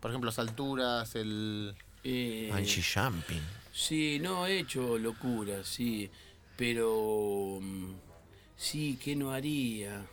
[0.02, 1.76] Por ejemplo, las alturas, el...
[2.02, 3.40] Eh, Bungee jumping.
[3.72, 6.10] Sí, no he hecho locuras, sí,
[6.56, 7.92] pero mm,
[8.56, 10.04] sí, ¿qué no haría?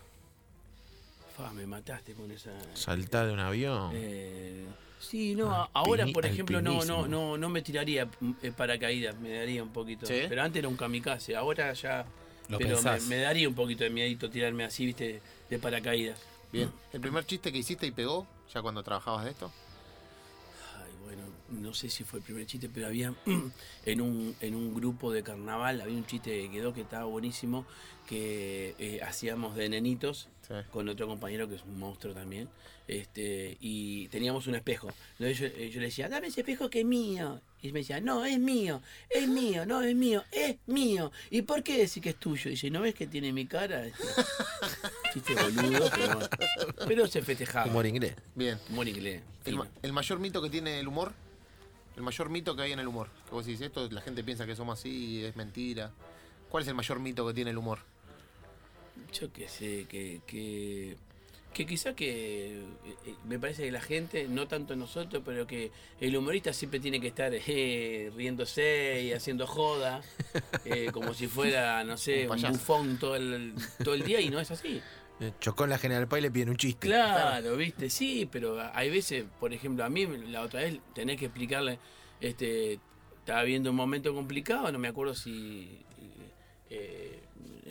[1.35, 2.51] Fa, me mataste con esa.
[2.75, 3.89] Saltar de un avión.
[3.95, 4.67] Eh,
[4.99, 9.19] sí, no, Alpini- ahora por ejemplo no, no, no, no me tiraría mm, eh, paracaídas,
[9.19, 10.05] me daría un poquito.
[10.05, 10.21] ¿Sí?
[10.29, 12.05] Pero antes era un kamikaze, ahora ya.
[12.47, 13.07] Lo pero me, pensás.
[13.07, 15.19] me daría un poquito de miedito tirarme así, viste,
[15.49, 16.19] de paracaídas.
[16.51, 16.71] Bien.
[16.93, 19.51] ¿El primer chiste que hiciste y pegó ya cuando trabajabas de esto?
[21.51, 23.13] No sé si fue el primer chiste, pero había
[23.85, 27.65] en un, en un grupo de carnaval, había un chiste que quedó que estaba buenísimo,
[28.07, 30.55] que eh, hacíamos de nenitos Sí.
[30.71, 32.49] con otro compañero que es un monstruo también,
[32.87, 34.89] este, y teníamos un espejo.
[35.19, 37.39] Entonces yo, eh, yo le decía, dame ese espejo que es mío.
[37.61, 38.81] Y me decía, no, es mío,
[39.11, 41.11] es mío, no, es mío, es mío.
[41.29, 42.47] ¿Y por qué decir que es tuyo?
[42.49, 43.85] Y dice, ¿no ves que tiene mi cara?
[45.09, 46.19] Este, chiste boludo, pero,
[46.87, 47.67] pero se festejaba.
[47.69, 48.15] Humor inglés.
[48.33, 48.57] Bien.
[48.69, 49.21] Humor inglés.
[49.45, 49.57] El, fino.
[49.65, 51.13] ma- el mayor mito que tiene el humor?
[51.99, 53.09] El mayor mito que hay en el humor.
[53.25, 55.91] Que vos decís esto, la gente piensa que somos así, es mentira.
[56.47, 57.79] ¿Cuál es el mayor mito que tiene el humor?
[59.11, 60.95] Yo qué sé, que, que,
[61.53, 62.61] que quizá que
[63.05, 67.01] eh, me parece que la gente, no tanto nosotros, pero que el humorista siempre tiene
[67.01, 70.01] que estar eh, riéndose y haciendo joda,
[70.63, 74.29] eh, como si fuera, no sé, Un un, bufón todo el, todo el día y
[74.29, 74.81] no es así.
[75.19, 76.87] Eh, Chocó en la General Paz y le piden un chiste.
[76.87, 81.25] Claro, viste, sí, pero hay veces, por ejemplo, a mí la otra vez tenés que
[81.25, 81.79] explicarle,
[82.21, 82.79] este,
[83.19, 85.85] estaba viendo un momento complicado, no me acuerdo si
[86.69, 87.19] eh,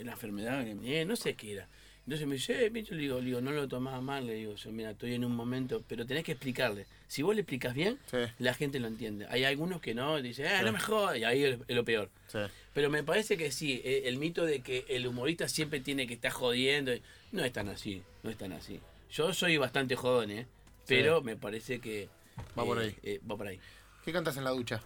[0.03, 1.67] la enfermedad, eh, no sé qué era.
[2.05, 5.13] Entonces me dice, eh, le digo, no lo tomás mal, le digo, yo, mira, estoy
[5.13, 6.85] en un momento, pero tenés que explicarle.
[7.09, 8.17] Si vos le explicas bien, Sí.
[8.37, 9.25] la gente lo entiende.
[9.31, 12.09] Hay algunos que no, dicen, eh, no me jodas, y ahí es, lo peor.
[12.27, 12.37] Sí.
[12.73, 16.13] Pero me parece que sí, eh, el mito de que el humorista siempre tiene que
[16.13, 16.91] estar jodiendo,
[17.31, 18.79] no es tan así, no es tan así.
[19.11, 20.45] Yo soy bastante jodón, ¿eh?
[20.85, 22.09] Pero me parece que...
[22.57, 22.95] Va por eh, ahí.
[23.01, 23.59] eh, va por ahí.
[24.05, 24.79] ¿Qué cantas en la ducha?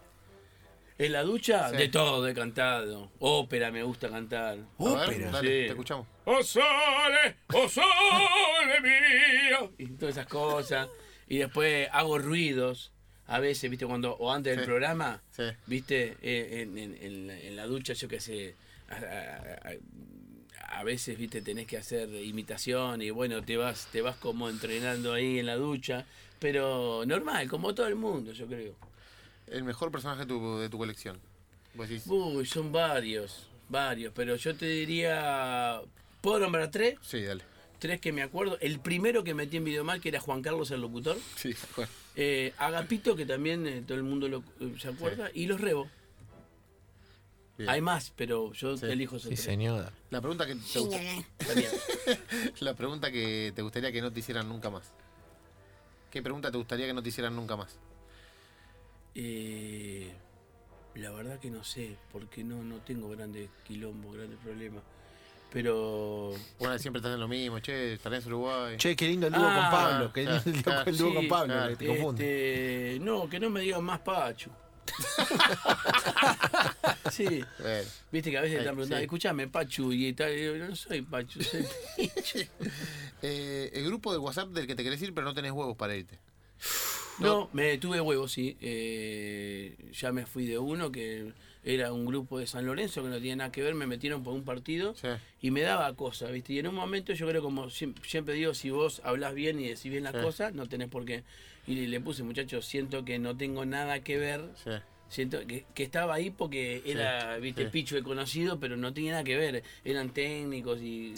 [0.97, 1.76] En la ducha, Sí.
[1.76, 3.11] de todo he cantado.
[3.19, 4.59] Ópera me gusta cantar.
[4.78, 5.30] Ópera.
[5.30, 5.53] dale, Sí.
[5.65, 6.07] te escuchamos.
[6.24, 7.36] ¡Oh sole!
[7.53, 9.74] ¡Oh sole mío!
[9.78, 10.88] Y todas esas cosas.
[11.34, 12.91] Y después hago ruidos.
[13.25, 13.88] A veces, ¿viste?
[13.88, 14.67] Cuando, o antes del Sí.
[14.67, 15.43] programa, Sí.
[15.65, 16.15] ¿viste?
[16.21, 18.53] Eh, en, en- en la, en la ducha, yo qué sé.
[18.89, 21.41] A, a- a- a veces, ¿viste?
[21.41, 25.55] Tenés que hacer imitación y bueno, te vas, te vas como entrenando ahí en la
[25.55, 26.05] ducha.
[26.38, 28.75] Pero normal, como todo el mundo, yo creo.
[29.47, 31.19] El mejor personaje de tu, de tu colección.
[31.73, 34.13] Vos decís, Uy, son varios, varios.
[34.15, 35.81] Pero yo te diría.
[36.21, 36.95] ¿Puedo nombrar tres?
[37.01, 37.43] sí, dale.
[37.84, 38.57] Tres que me acuerdo.
[38.61, 41.17] El primero que metí en Videomal, que era Juan Carlos el locutor.
[41.36, 41.91] Sí, bueno.
[42.15, 45.29] Eh, Agapito, que también eh, todo el mundo lo, eh, se acuerda.
[45.34, 45.89] Y los Rebo.
[47.57, 47.69] Bien.
[47.69, 48.86] Hay más, pero yo Sí.
[48.86, 49.91] elijo esos Sí, señora.
[50.11, 50.97] La pregunta que te gusta-
[51.45, 51.71] También.
[52.61, 54.89] la pregunta que te gustaría que no te hicieran nunca más.
[56.09, 57.77] ¿Qué pregunta te gustaría que no te hicieran nunca más?
[59.13, 60.09] Eh,
[60.95, 64.84] la verdad que no sé, porque no, no tengo grandes quilombos, grandes problemas.
[65.54, 66.34] Pero.
[66.58, 68.76] Bueno, siempre estás en lo mismo, che, en Uruguay.
[68.78, 70.14] Che, qué lindo el dúo Ah, con Pablo.
[70.14, 71.91] Qué lindo el dúo- el dúo sí, con Pablo, claro, que te.
[72.93, 74.49] Este, no, que no me digan más Pachu.
[77.12, 77.26] sí.
[77.60, 79.04] Bueno, Viste que a veces te Eh, están preguntando, sí.
[79.04, 81.66] escúchame, Pachu, y tal, yo, no soy Pachu, soy
[81.97, 82.39] Pichu.
[83.22, 85.95] eh, el grupo de WhatsApp del que te querés ir, pero no tenés huevos para
[85.95, 86.20] irte.
[87.20, 88.58] No, me tuve huevos, sí.
[88.60, 91.32] Eh, ya me fui de uno que
[91.64, 94.34] era un grupo de San Lorenzo que no tenía nada que ver, me metieron por
[94.34, 95.07] un partido Sí.
[95.41, 96.53] y me daba cosas, ¿viste?
[96.53, 99.68] Y en un momento yo creo como siem- siempre digo, si vos hablas bien y
[99.68, 100.22] decís bien las Sí.
[100.22, 101.24] cosas, no tenés por qué.
[101.66, 104.72] Y le puse, muchachos, siento que no tengo nada que ver Sí.
[105.09, 107.66] Siento que, que estaba ahí porque era, viste.
[107.68, 109.61] Pichu de conocido, pero no tenía nada que ver.
[109.86, 111.14] Eran técnicos y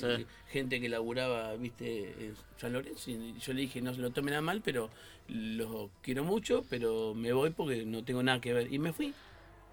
[0.52, 3.10] gente que laburaba, viste, en San Lorenzo.
[3.10, 4.90] Y yo le dije, no se lo tomen a mal, pero
[5.30, 8.74] los quiero mucho, pero me voy porque no tengo nada que ver.
[8.74, 9.14] Y me fui.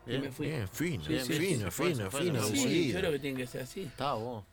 [0.06, 0.46] Y Bien, me fui.
[0.46, 2.42] Bien, fino, Bien, bien, fino, fue, fino, fino.
[2.44, 3.82] Sí, yo creo que tiene que ser así.
[3.82, 4.44] Está vos.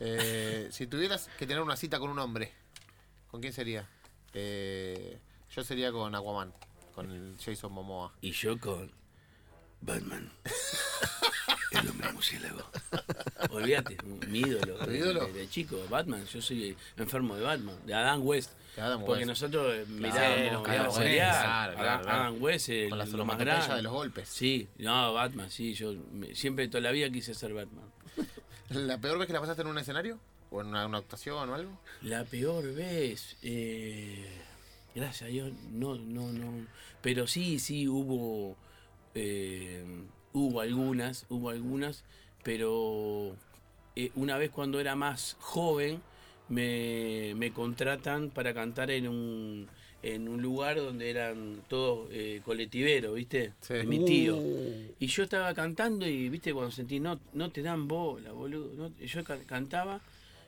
[0.00, 2.52] Eh, si tuvieras que tener una cita con un hombre,
[3.30, 3.88] ¿con quién sería?
[4.34, 5.18] Eh,
[5.54, 6.52] yo sería con Aquaman,
[6.94, 8.12] con el Jason Momoa.
[8.20, 8.90] Y yo con
[9.80, 10.32] Batman.
[11.88, 12.62] El hombre murciélago.
[13.50, 13.96] Olvídate,
[14.28, 14.74] mi ídolo.
[14.84, 15.26] ¿Tu ídolo?
[15.26, 16.24] De, de chico, Batman.
[16.26, 18.52] Yo soy enfermo de Batman, de Adam West.
[18.76, 19.28] Adam Porque West.
[19.28, 22.20] nosotros eh, nos mirábamos serial, claro, claro, Adam- claro.
[22.22, 23.74] Adam West, el- Con la lo más grande.
[23.74, 24.28] de los golpes.
[24.28, 25.74] Sí, no, Batman, sí.
[25.74, 27.90] Yo me- siempre, toda la vida quise ser Batman.
[28.70, 30.18] ¿La peor vez que la pasaste en un escenario?
[30.50, 31.80] ¿O en una, una actuación o algo?
[32.02, 34.28] La peor vez, eh,
[34.94, 36.66] gracias a Dios, no, no, no.
[37.02, 38.56] Pero sí, sí hubo,
[39.14, 39.84] eh,
[40.32, 42.04] hubo algunas, hubo algunas,
[42.42, 43.34] pero
[43.96, 46.00] eh, una vez cuando era más joven
[46.48, 49.68] me, me contratan para cantar en un,
[50.02, 53.52] en un lugar donde eran todos eh, colectiveros, ¿viste?
[53.60, 53.74] Sí.
[53.74, 54.38] De Mi tío.
[54.98, 58.72] Y yo estaba cantando y, viste, cuando sentí, no, no te dan bola, boludo.
[58.74, 60.00] no- yo ca- cantaba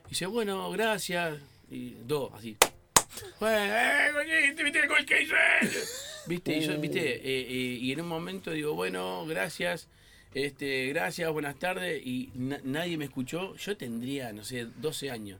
[0.07, 1.37] y dice, bueno, gracias.
[1.69, 2.57] Y dos, así.
[3.39, 5.35] Bueno, eh, ¿viste el gol que hice?
[6.27, 6.57] ¿Viste?
[6.57, 9.87] Y yo, viste, Eh, eh, y en un momento digo, bueno, gracias.
[10.33, 12.01] Este, gracias, buenas tardes.
[12.05, 13.55] Y na- nadie me escuchó.
[13.57, 15.39] Yo tendría, no sé, 12 años.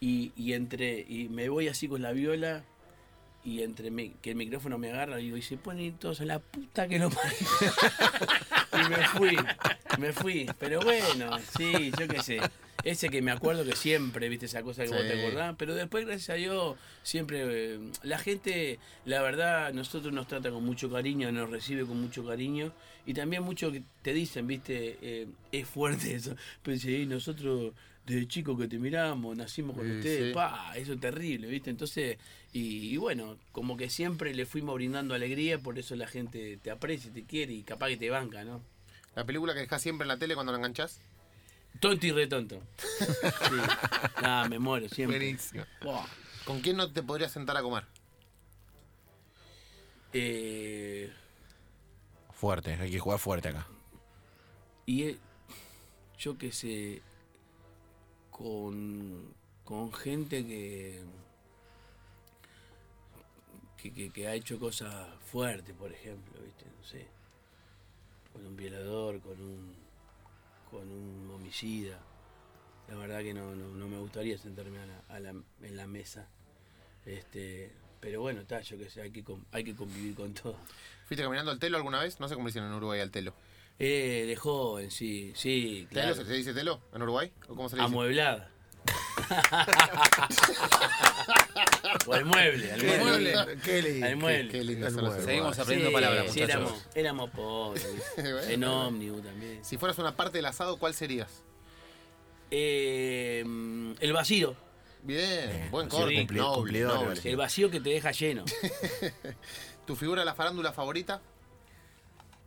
[0.00, 2.64] Y, y entre, y me voy así con la viola
[3.44, 6.38] y entre mi- que el micrófono me agarra digo, y se ponen todos a la
[6.38, 7.36] puta que lo parió.
[8.86, 9.36] y me fui,
[9.98, 10.46] me fui.
[10.58, 12.40] Pero bueno, sí, yo qué sé.
[12.82, 15.08] Ese que me acuerdo que siempre, viste, esa cosa que vos Sí.
[15.08, 15.54] te acordás.
[15.58, 17.42] Pero después, gracias a Dios, siempre
[17.74, 22.26] eh, la gente, la verdad, nosotros nos trata con mucho cariño, nos recibe con mucho
[22.26, 22.72] cariño.
[23.06, 26.36] Y también mucho que te dicen, viste, eh, es fuerte eso.
[26.62, 27.72] Pero "Y nosotros
[28.06, 30.34] desde chicos que te miramos, nacimos con Sí, ustedes, sí.
[30.34, 31.70] pa, eso es terrible, ¿viste?
[31.70, 32.18] Entonces,
[32.52, 36.70] y, y bueno, como que siempre le fuimos brindando alegría, por eso la gente te
[36.70, 38.60] aprecia, te quiere y capaz que te banca, ¿no?
[39.14, 41.00] ¿La película que dejás siempre en la tele cuando la enganchás?
[41.80, 42.62] Tonto y retonto.
[42.78, 43.56] Sí.
[44.22, 45.18] Nada, me muero siempre.
[45.18, 45.64] Buenísimo.
[46.44, 47.84] ¿Con quién no te podrías sentar a comer?
[50.12, 51.12] Eh,
[52.32, 53.66] Fuerte, hay que jugar fuerte acá.
[54.86, 55.18] y eh,
[56.18, 57.00] yo qué sé,
[58.36, 59.32] con,
[59.64, 61.00] con gente que,
[63.76, 66.64] que, que, que ha hecho cosas fuertes, por ejemplo, ¿viste?
[66.66, 67.06] No sé.
[68.32, 69.74] Con un violador, con un,
[70.70, 72.00] con un homicida.
[72.88, 74.78] La verdad que no, no, me gustaría sentarme
[75.08, 75.30] a la-
[75.62, 76.26] en la mesa.
[77.06, 77.70] Este,
[78.00, 80.56] pero bueno, está, yo qué sé, hay que, hay que convivir con todo.
[81.06, 82.18] ¿Fuiste caminando al telo alguna vez?
[82.18, 83.32] No sé cómo dicen en Uruguay al telo.
[83.78, 86.14] Eh, de joven, sí, sí, ¿Telo claro.
[86.14, 87.32] se, se dice telo en Uruguay?
[87.48, 87.92] ¿O cómo se le dice?
[87.92, 88.50] Amueblada.
[92.06, 93.32] o al mueble, al ¿Qué mueble.
[93.34, 93.58] mueble?
[93.62, 94.06] Qué lindo.
[94.06, 94.48] Al mueble.
[94.50, 95.26] Qué lindo El son los mueble.
[95.26, 96.62] Seguimos aprendiendo Sí, palabras, sí, muchachos.
[96.62, 97.86] éramos, éramos pobres.
[98.16, 99.64] Bueno, en ómnibus también.
[99.64, 101.42] Si fueras una parte del asado, ¿cuál serías?
[102.50, 103.40] Eh,
[104.00, 104.54] el vacío.
[105.02, 107.20] Bien, buen sí, corte, noble, cumplidor, noble.
[107.24, 108.44] El vacío que te deja lleno.
[109.86, 111.20] ¿Tu figura de la farándula favorita?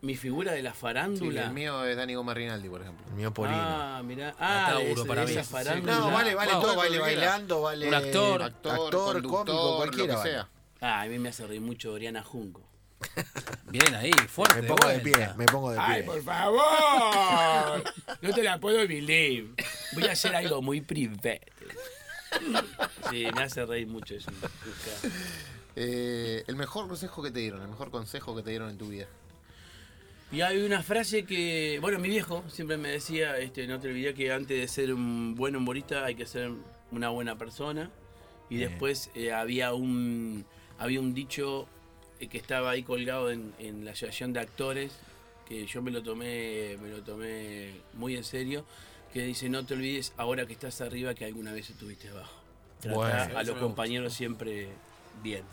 [0.02, 1.46] Mi figura de la Sí, farándula.
[1.46, 3.06] el mío es Dani Gómez Rinaldi, por ejemplo.
[3.08, 3.58] El mío Polino.
[3.60, 4.36] Ah, mirá.
[4.40, 5.34] Ah, para mí.
[5.44, 5.98] farándula.
[6.00, 6.62] no, vale, vale Wow.
[6.62, 7.88] todo, vale bailando, vale.
[7.88, 8.44] Un actor.
[8.44, 10.14] Actor, actor cómico, cualquiera.
[10.14, 10.32] lo que vale.
[10.32, 10.50] sea.
[10.82, 12.62] Ah, a mí me hace reír mucho Oriana Junco.
[13.72, 14.62] Bien ahí, fuerte.
[14.62, 16.12] Me pongo de pie, me pongo de Ay, pie.
[16.12, 17.84] por favor.
[18.22, 19.54] No te la puedo believe.
[19.94, 21.40] Voy a hacer algo muy privado.
[23.10, 24.30] Sí, me hace reír mucho eso.
[25.76, 28.88] Eh, el mejor consejo que te dieron, el mejor consejo que te dieron en tu
[28.88, 29.08] vida.
[30.32, 34.14] Y hay una frase que, bueno, mi viejo siempre me decía, este, no te olvides
[34.14, 36.52] que antes de ser un buen humorista hay que ser
[36.92, 37.90] una buena persona.
[38.50, 38.70] Y Bien.
[38.70, 40.46] después eh, había un
[40.80, 41.68] había un dicho
[42.20, 44.94] eh, que estaba ahí colgado en, en la asociación de actores,
[45.48, 48.66] que yo me lo tomé, me lo tomé muy en serio,
[49.14, 52.34] que dice no te olvides ahora que estás arriba que alguna vez estuviste abajo.
[52.82, 54.70] Trata Bueno, a los compañeros siempre
[55.24, 55.44] bien,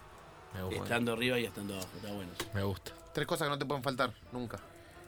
[0.52, 0.82] Me gusta.
[0.82, 2.30] estando arriba y estando abajo, está bueno.
[2.54, 2.92] Me gusta.
[3.14, 4.58] Tres cosas que no te pueden faltar, nunca.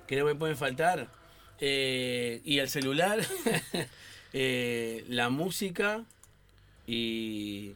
[0.06, 1.08] que no me pueden faltar.
[1.58, 3.18] Eh, y el celular,
[4.32, 6.04] eh, la música
[6.86, 7.74] y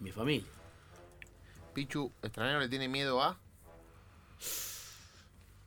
[0.00, 0.46] mi familia.
[1.72, 3.38] Pichu, extranjero le tiene miedo a.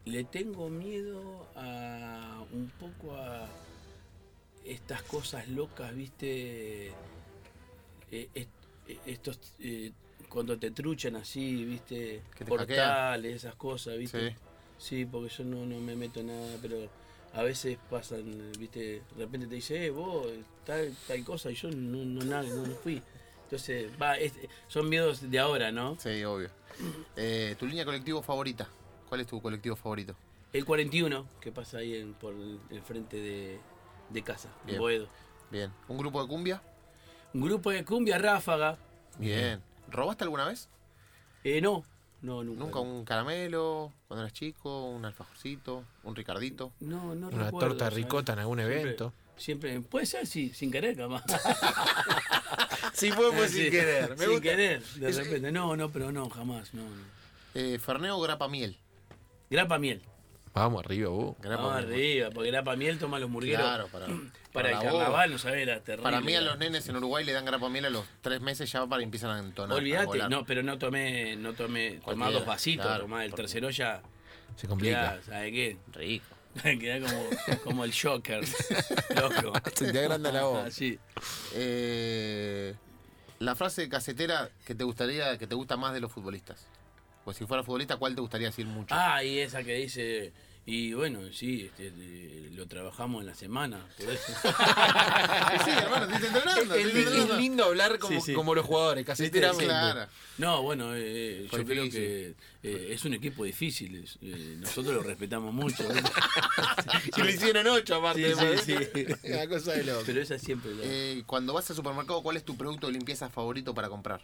[0.05, 3.47] Le tengo miedo a un poco a
[4.65, 6.91] estas cosas locas, viste,
[8.11, 8.49] Eh, est-
[8.87, 9.91] eh, estos eh,
[10.33, 14.31] cuando te truchan así, viste, portales, esas cosas, viste.
[14.31, 14.35] Sí.
[14.79, 16.89] Sí, porque yo no, no me meto en nada, pero
[17.33, 20.27] a veces pasan, viste, de repente te dice, eh, vos,
[20.65, 23.01] tal, tal cosa, y yo no, no, nada, no, no fui.
[23.43, 24.33] Entonces, va, es-
[24.67, 25.97] son miedos de ahora, ¿no?
[25.99, 26.49] Sí, obvio.
[27.15, 28.67] Eh, ¿Tu línea colectivo favorita?
[29.07, 30.15] ¿Cuál es tu colectivo favorito?
[30.51, 33.59] El 41, que pasa ahí en, por el, frente de,
[34.09, 34.79] de casa, en Bien.
[34.79, 35.07] Boedo.
[35.51, 35.71] Bien.
[35.87, 36.61] ¿Un grupo de cumbia?
[37.35, 38.77] Un grupo de cumbia ráfaga.
[39.19, 39.61] Bien.
[39.89, 40.67] ¿Robaste alguna vez?
[41.43, 41.83] Eh, no,
[42.21, 42.59] no, nunca.
[42.63, 44.89] ¿Nunca un caramelo cuando eras chico?
[44.89, 45.83] ¿Un alfajorcito?
[46.03, 46.71] ¿Un ricardito?
[46.79, 49.13] No, no Una recuerdo, torta ricota en algún Siempre- evento.
[49.35, 51.23] Siempre, puede ser, sí, sin querer, capaz.
[52.93, 54.41] Sí, fue Ah, Sí, Me sin gusta.
[54.41, 55.51] querer, de repente.
[55.51, 56.83] No, no, pero no, jamás, no.
[56.83, 56.89] no.
[57.55, 58.77] Eh, ¿Ferneo o grapa miel?
[59.49, 60.01] Grapa miel.
[60.53, 61.35] Vamos arriba, vos.
[61.39, 61.93] Grapa Vamos miel.
[61.93, 63.61] arriba, porque grapa miel toma los murgueros.
[63.65, 64.05] Claro, para,
[64.53, 66.03] Para, para el carnaval, no sabés, era terrible.
[66.03, 68.71] Para mí a los nenes en Uruguay le dan grapa miel a los tres meses
[68.71, 69.75] ya para empiezan a entonar.
[69.75, 73.69] Olvídate, no, pero no tomé, no tomé, tomá dos vasitos, claro, tomá el porque- tercero
[73.71, 74.01] ya.
[74.55, 75.13] Se complica.
[75.13, 75.77] Queda, ¿sabes qué?
[75.93, 76.25] Rico.
[76.61, 77.29] Queda como,
[77.63, 78.41] como el Joker.
[79.15, 79.53] Loco.
[79.73, 80.67] Se te agranda la voz.
[80.67, 80.99] Así.
[81.55, 82.75] Eh,
[83.39, 86.67] la frase casetera que te gustaría, que te gusta más de los futbolistas.
[87.23, 88.93] Pues si fuera futbolista, ¿cuál te gustaría decir mucho?
[88.93, 90.33] Ah, y esa que dice.
[90.65, 94.23] Y bueno, sí, este, eh, lo trabajamos en la semana, por eso.
[95.65, 96.75] sí, hermano, te estoy entrenando.
[96.75, 98.33] Es, es lindo hablar como, Sí, sí.
[98.33, 99.65] como los jugadores, caseteramente.
[99.65, 100.07] Claro.
[100.37, 104.05] No, bueno, eh, Fue yo creo que eh, es un equipo difícil.
[104.21, 105.83] eh, nosotros lo respetamos mucho.
[105.83, 106.01] ¿eh?
[107.17, 108.33] Y lo hicieron ocho aparte.
[108.33, 108.79] Sí, sí, ¿no?
[108.81, 109.05] sí.
[109.33, 110.03] Una cosa de loco.
[110.05, 113.29] Pero esa siempre la- Eh, cuando vas al supermercado, ¿cuál es tu producto de limpieza
[113.29, 114.21] favorito para comprar?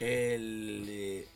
[0.00, 1.28] el, eh,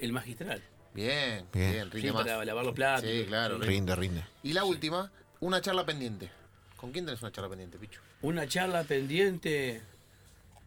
[0.00, 0.62] el magistral.
[0.94, 1.72] Bien, Bien.
[1.72, 2.24] bien, rinde Sí, más.
[2.24, 3.08] para lavar los platos.
[3.08, 3.66] Sí, claro, rinde.
[3.68, 4.24] Rinde, rinde.
[4.42, 6.30] Y la última, una charla pendiente.
[6.76, 8.00] ¿Con quién tenés una charla pendiente, Pichu?
[8.22, 9.82] Una charla pendiente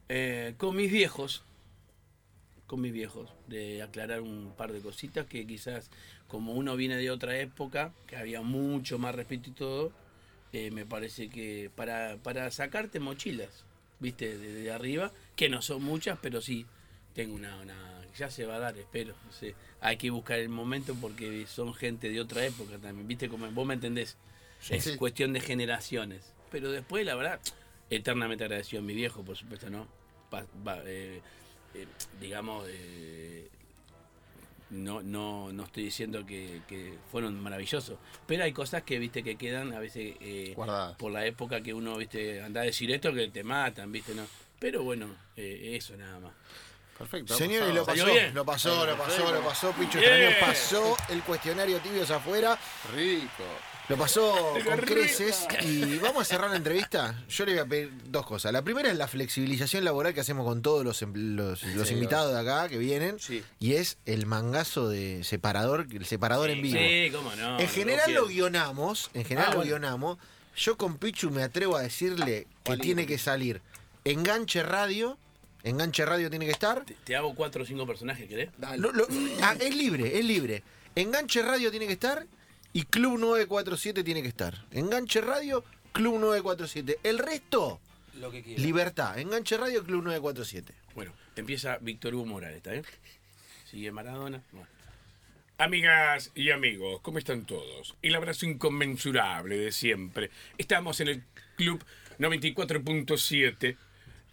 [0.09, 1.43] eh, con mis viejos.
[2.67, 3.29] Con mis viejos.
[3.47, 5.89] De aclarar un par de cositas que quizás,
[6.27, 9.91] como uno viene de otra época, que había mucho más respeto y todo,
[10.53, 13.63] eh, me parece que para, para sacarte mochilas,
[13.99, 16.65] viste, de, de arriba, que no son muchas, pero sí
[17.13, 19.15] tengo una, una- ya se va a dar, espero.
[19.25, 19.55] no sé.
[19.79, 23.65] Hay que buscar el momento porque son gente de otra época también, viste, como vos
[23.65, 24.17] me entendés.
[24.69, 24.97] Es Sí.
[24.97, 26.33] cuestión de generaciones.
[26.51, 27.39] Pero después, la verdad,
[27.89, 29.87] eternamente agradecido a mi viejo, por supuesto, ¿no?
[30.29, 30.45] Pa-
[30.85, 31.21] eh,
[31.73, 31.87] eh,
[32.19, 33.49] digamos, eh,
[34.69, 39.35] no, no, no estoy diciendo que, que fueron maravillosos, pero hay cosas que, viste, que
[39.35, 40.15] quedan a veces
[40.55, 40.95] Guardadas.
[40.97, 44.25] por la época que uno, viste, anda a decir esto que te matan, viste, ¿no?
[44.59, 46.33] Pero bueno, eso nada más.
[47.01, 47.35] Perfecto.
[47.35, 49.99] Señores, lo ¿Salió pasó, lo pasó, lo pasó, lo pasó, Picho.
[49.99, 52.57] Extraño pasó el cuestionario tibios afuera,
[52.95, 53.43] Rico.
[53.89, 57.23] lo pasó con creces y vamos a cerrar la entrevista.
[57.29, 58.53] Yo le voy a pedir dos cosas.
[58.53, 61.93] La primera es la flexibilización laboral que hacemos con todos los, em- los, los Sí,
[61.95, 63.43] invitados de acá que vienen Sí.
[63.59, 66.79] y es el mangazo de separador, el separador en vivo.
[66.79, 67.59] Sí, cómo no.
[67.59, 69.69] en general lo guionamos, en general Ah, lo bueno.
[69.69, 70.17] guionamos.
[70.55, 73.61] Yo con Pichu me atrevo a decirle que tiene que salir
[74.03, 75.17] Enganche Radio,
[75.63, 76.83] Enganche Radio tiene que estar.
[76.85, 78.49] Te, te hago cuatro o cinco personajes, ¿querés?
[78.77, 79.07] Lo- lo-
[79.41, 80.63] ah, es libre, es libre.
[80.95, 82.25] Enganche Radio tiene que estar
[82.73, 84.65] y Club 947 tiene que estar.
[84.71, 86.99] Enganche Radio, Club 947.
[87.03, 87.79] El resto,
[88.19, 88.61] Lo que quiera.
[88.61, 89.19] libertad.
[89.19, 90.73] Enganche Radio, Club 947.
[90.95, 92.85] Bueno, empieza Víctor Hugo Morales, ¿está bien?
[93.69, 94.41] Sigue Maradona.
[94.51, 94.67] Bueno.
[95.57, 97.95] Amigas y amigos, ¿cómo están todos?
[98.01, 100.31] El abrazo inconmensurable de siempre.
[100.57, 101.23] Estamos en el
[101.55, 101.83] Club
[102.17, 103.77] 94.7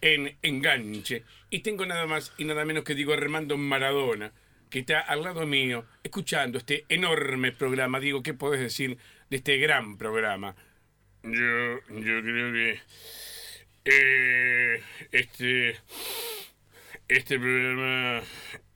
[0.01, 4.31] en Enganche y tengo nada más y nada menos que digo Armando Maradona,
[4.69, 7.99] que está al lado mío, escuchando este enorme programa.
[7.99, 8.97] Digo, ¿qué podés decir
[9.29, 10.55] de este gran programa?
[11.23, 12.79] Yo, yo creo que
[13.85, 14.81] eh,
[15.11, 15.75] este
[17.07, 18.21] este programa.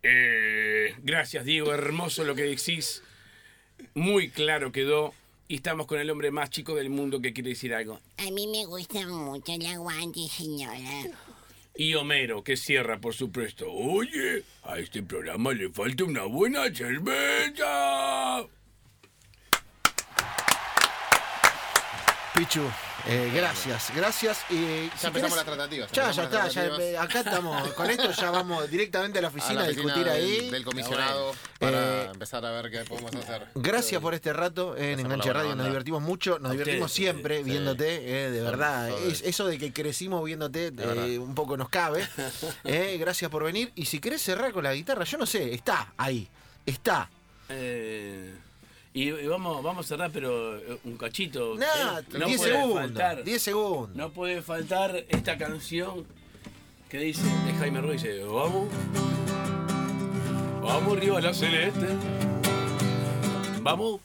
[0.01, 1.73] eh, gracias, Diego.
[1.73, 3.03] Hermoso lo que decís.
[3.93, 5.13] Muy claro quedó.
[5.47, 7.99] Y estamos con el hombre más chico del mundo que quiere decir algo.
[8.17, 10.79] A mí me gusta mucho el aguante, señora.
[11.75, 13.71] Y Homero, que cierra, por supuesto.
[13.71, 18.45] Oye, a este programa le falta una buena cerveza.
[22.35, 22.61] Pichu,
[23.07, 24.39] eh, gracias, gracias.
[24.49, 25.91] Eh, Ya si empezamos las tratativas.
[25.91, 29.31] Ya, ya está, ya, eh, acá estamos, con esto ya vamos directamente a la A
[29.31, 30.49] oficina la a oficina discutir del, ahí.
[30.49, 33.47] del comisionado Eh, para empezar a ver qué podemos hacer.
[33.55, 37.43] Gracias por este rato en por Enganche Radio, nos divertimos mucho, nos A divertimos siempre
[37.43, 38.89] viéndote, eh, de verdad.
[39.07, 42.07] Es, eso de que crecimos viéndote eh, un poco nos cabe.
[42.65, 43.71] Eh, gracias por venir.
[43.75, 46.27] Y si querés cerrar con la guitarra, yo no sé, está ahí,
[46.65, 47.09] está.
[47.49, 48.33] Eh,
[48.93, 51.55] y, y vamos, vamos a cerrar, pero eh, un cachito.
[51.55, 53.23] Nada, Eh, no 10 puede segundos, faltar.
[53.23, 53.95] 10 segundos.
[53.95, 56.05] No puede faltar esta canción
[56.89, 58.67] que dice, de Jaime Ruiz, dice, vamos,
[60.61, 61.87] vamos arriba a la celeste,
[63.61, 64.01] Vamos.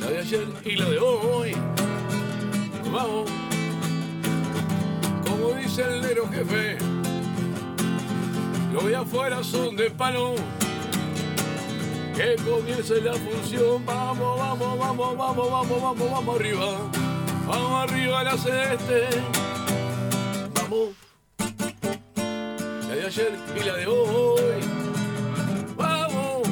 [0.00, 1.52] La de ayer y la de hoy.
[2.92, 3.28] Vamos.
[5.26, 6.78] Como dice el negro jefe.
[8.72, 10.36] Los de afuera son de palo.
[12.22, 13.84] Que comience la función.
[13.84, 16.88] Vamos, vamos, vamos, vamos, vamos, vamos, vamos arriba.
[17.48, 19.08] Vamos arriba la celeste.
[20.54, 20.90] Vamos.
[22.88, 24.60] La de ayer y la de hoy.
[25.76, 26.42] Vamos.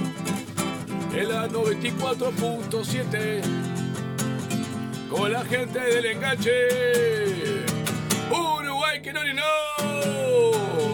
[1.14, 3.40] En la 94.7.
[5.08, 6.66] Con la gente del enganche.
[8.28, 9.42] Uruguay que no ni no.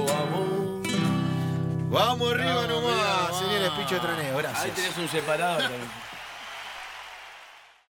[0.07, 0.47] Vamos.
[1.89, 3.91] Vamos arriba Vamos, nomás, señores vamos.
[3.91, 4.75] Pichu Traneo, Ahí gracias.
[4.75, 5.59] tenés un separado.
[5.59, 5.83] también.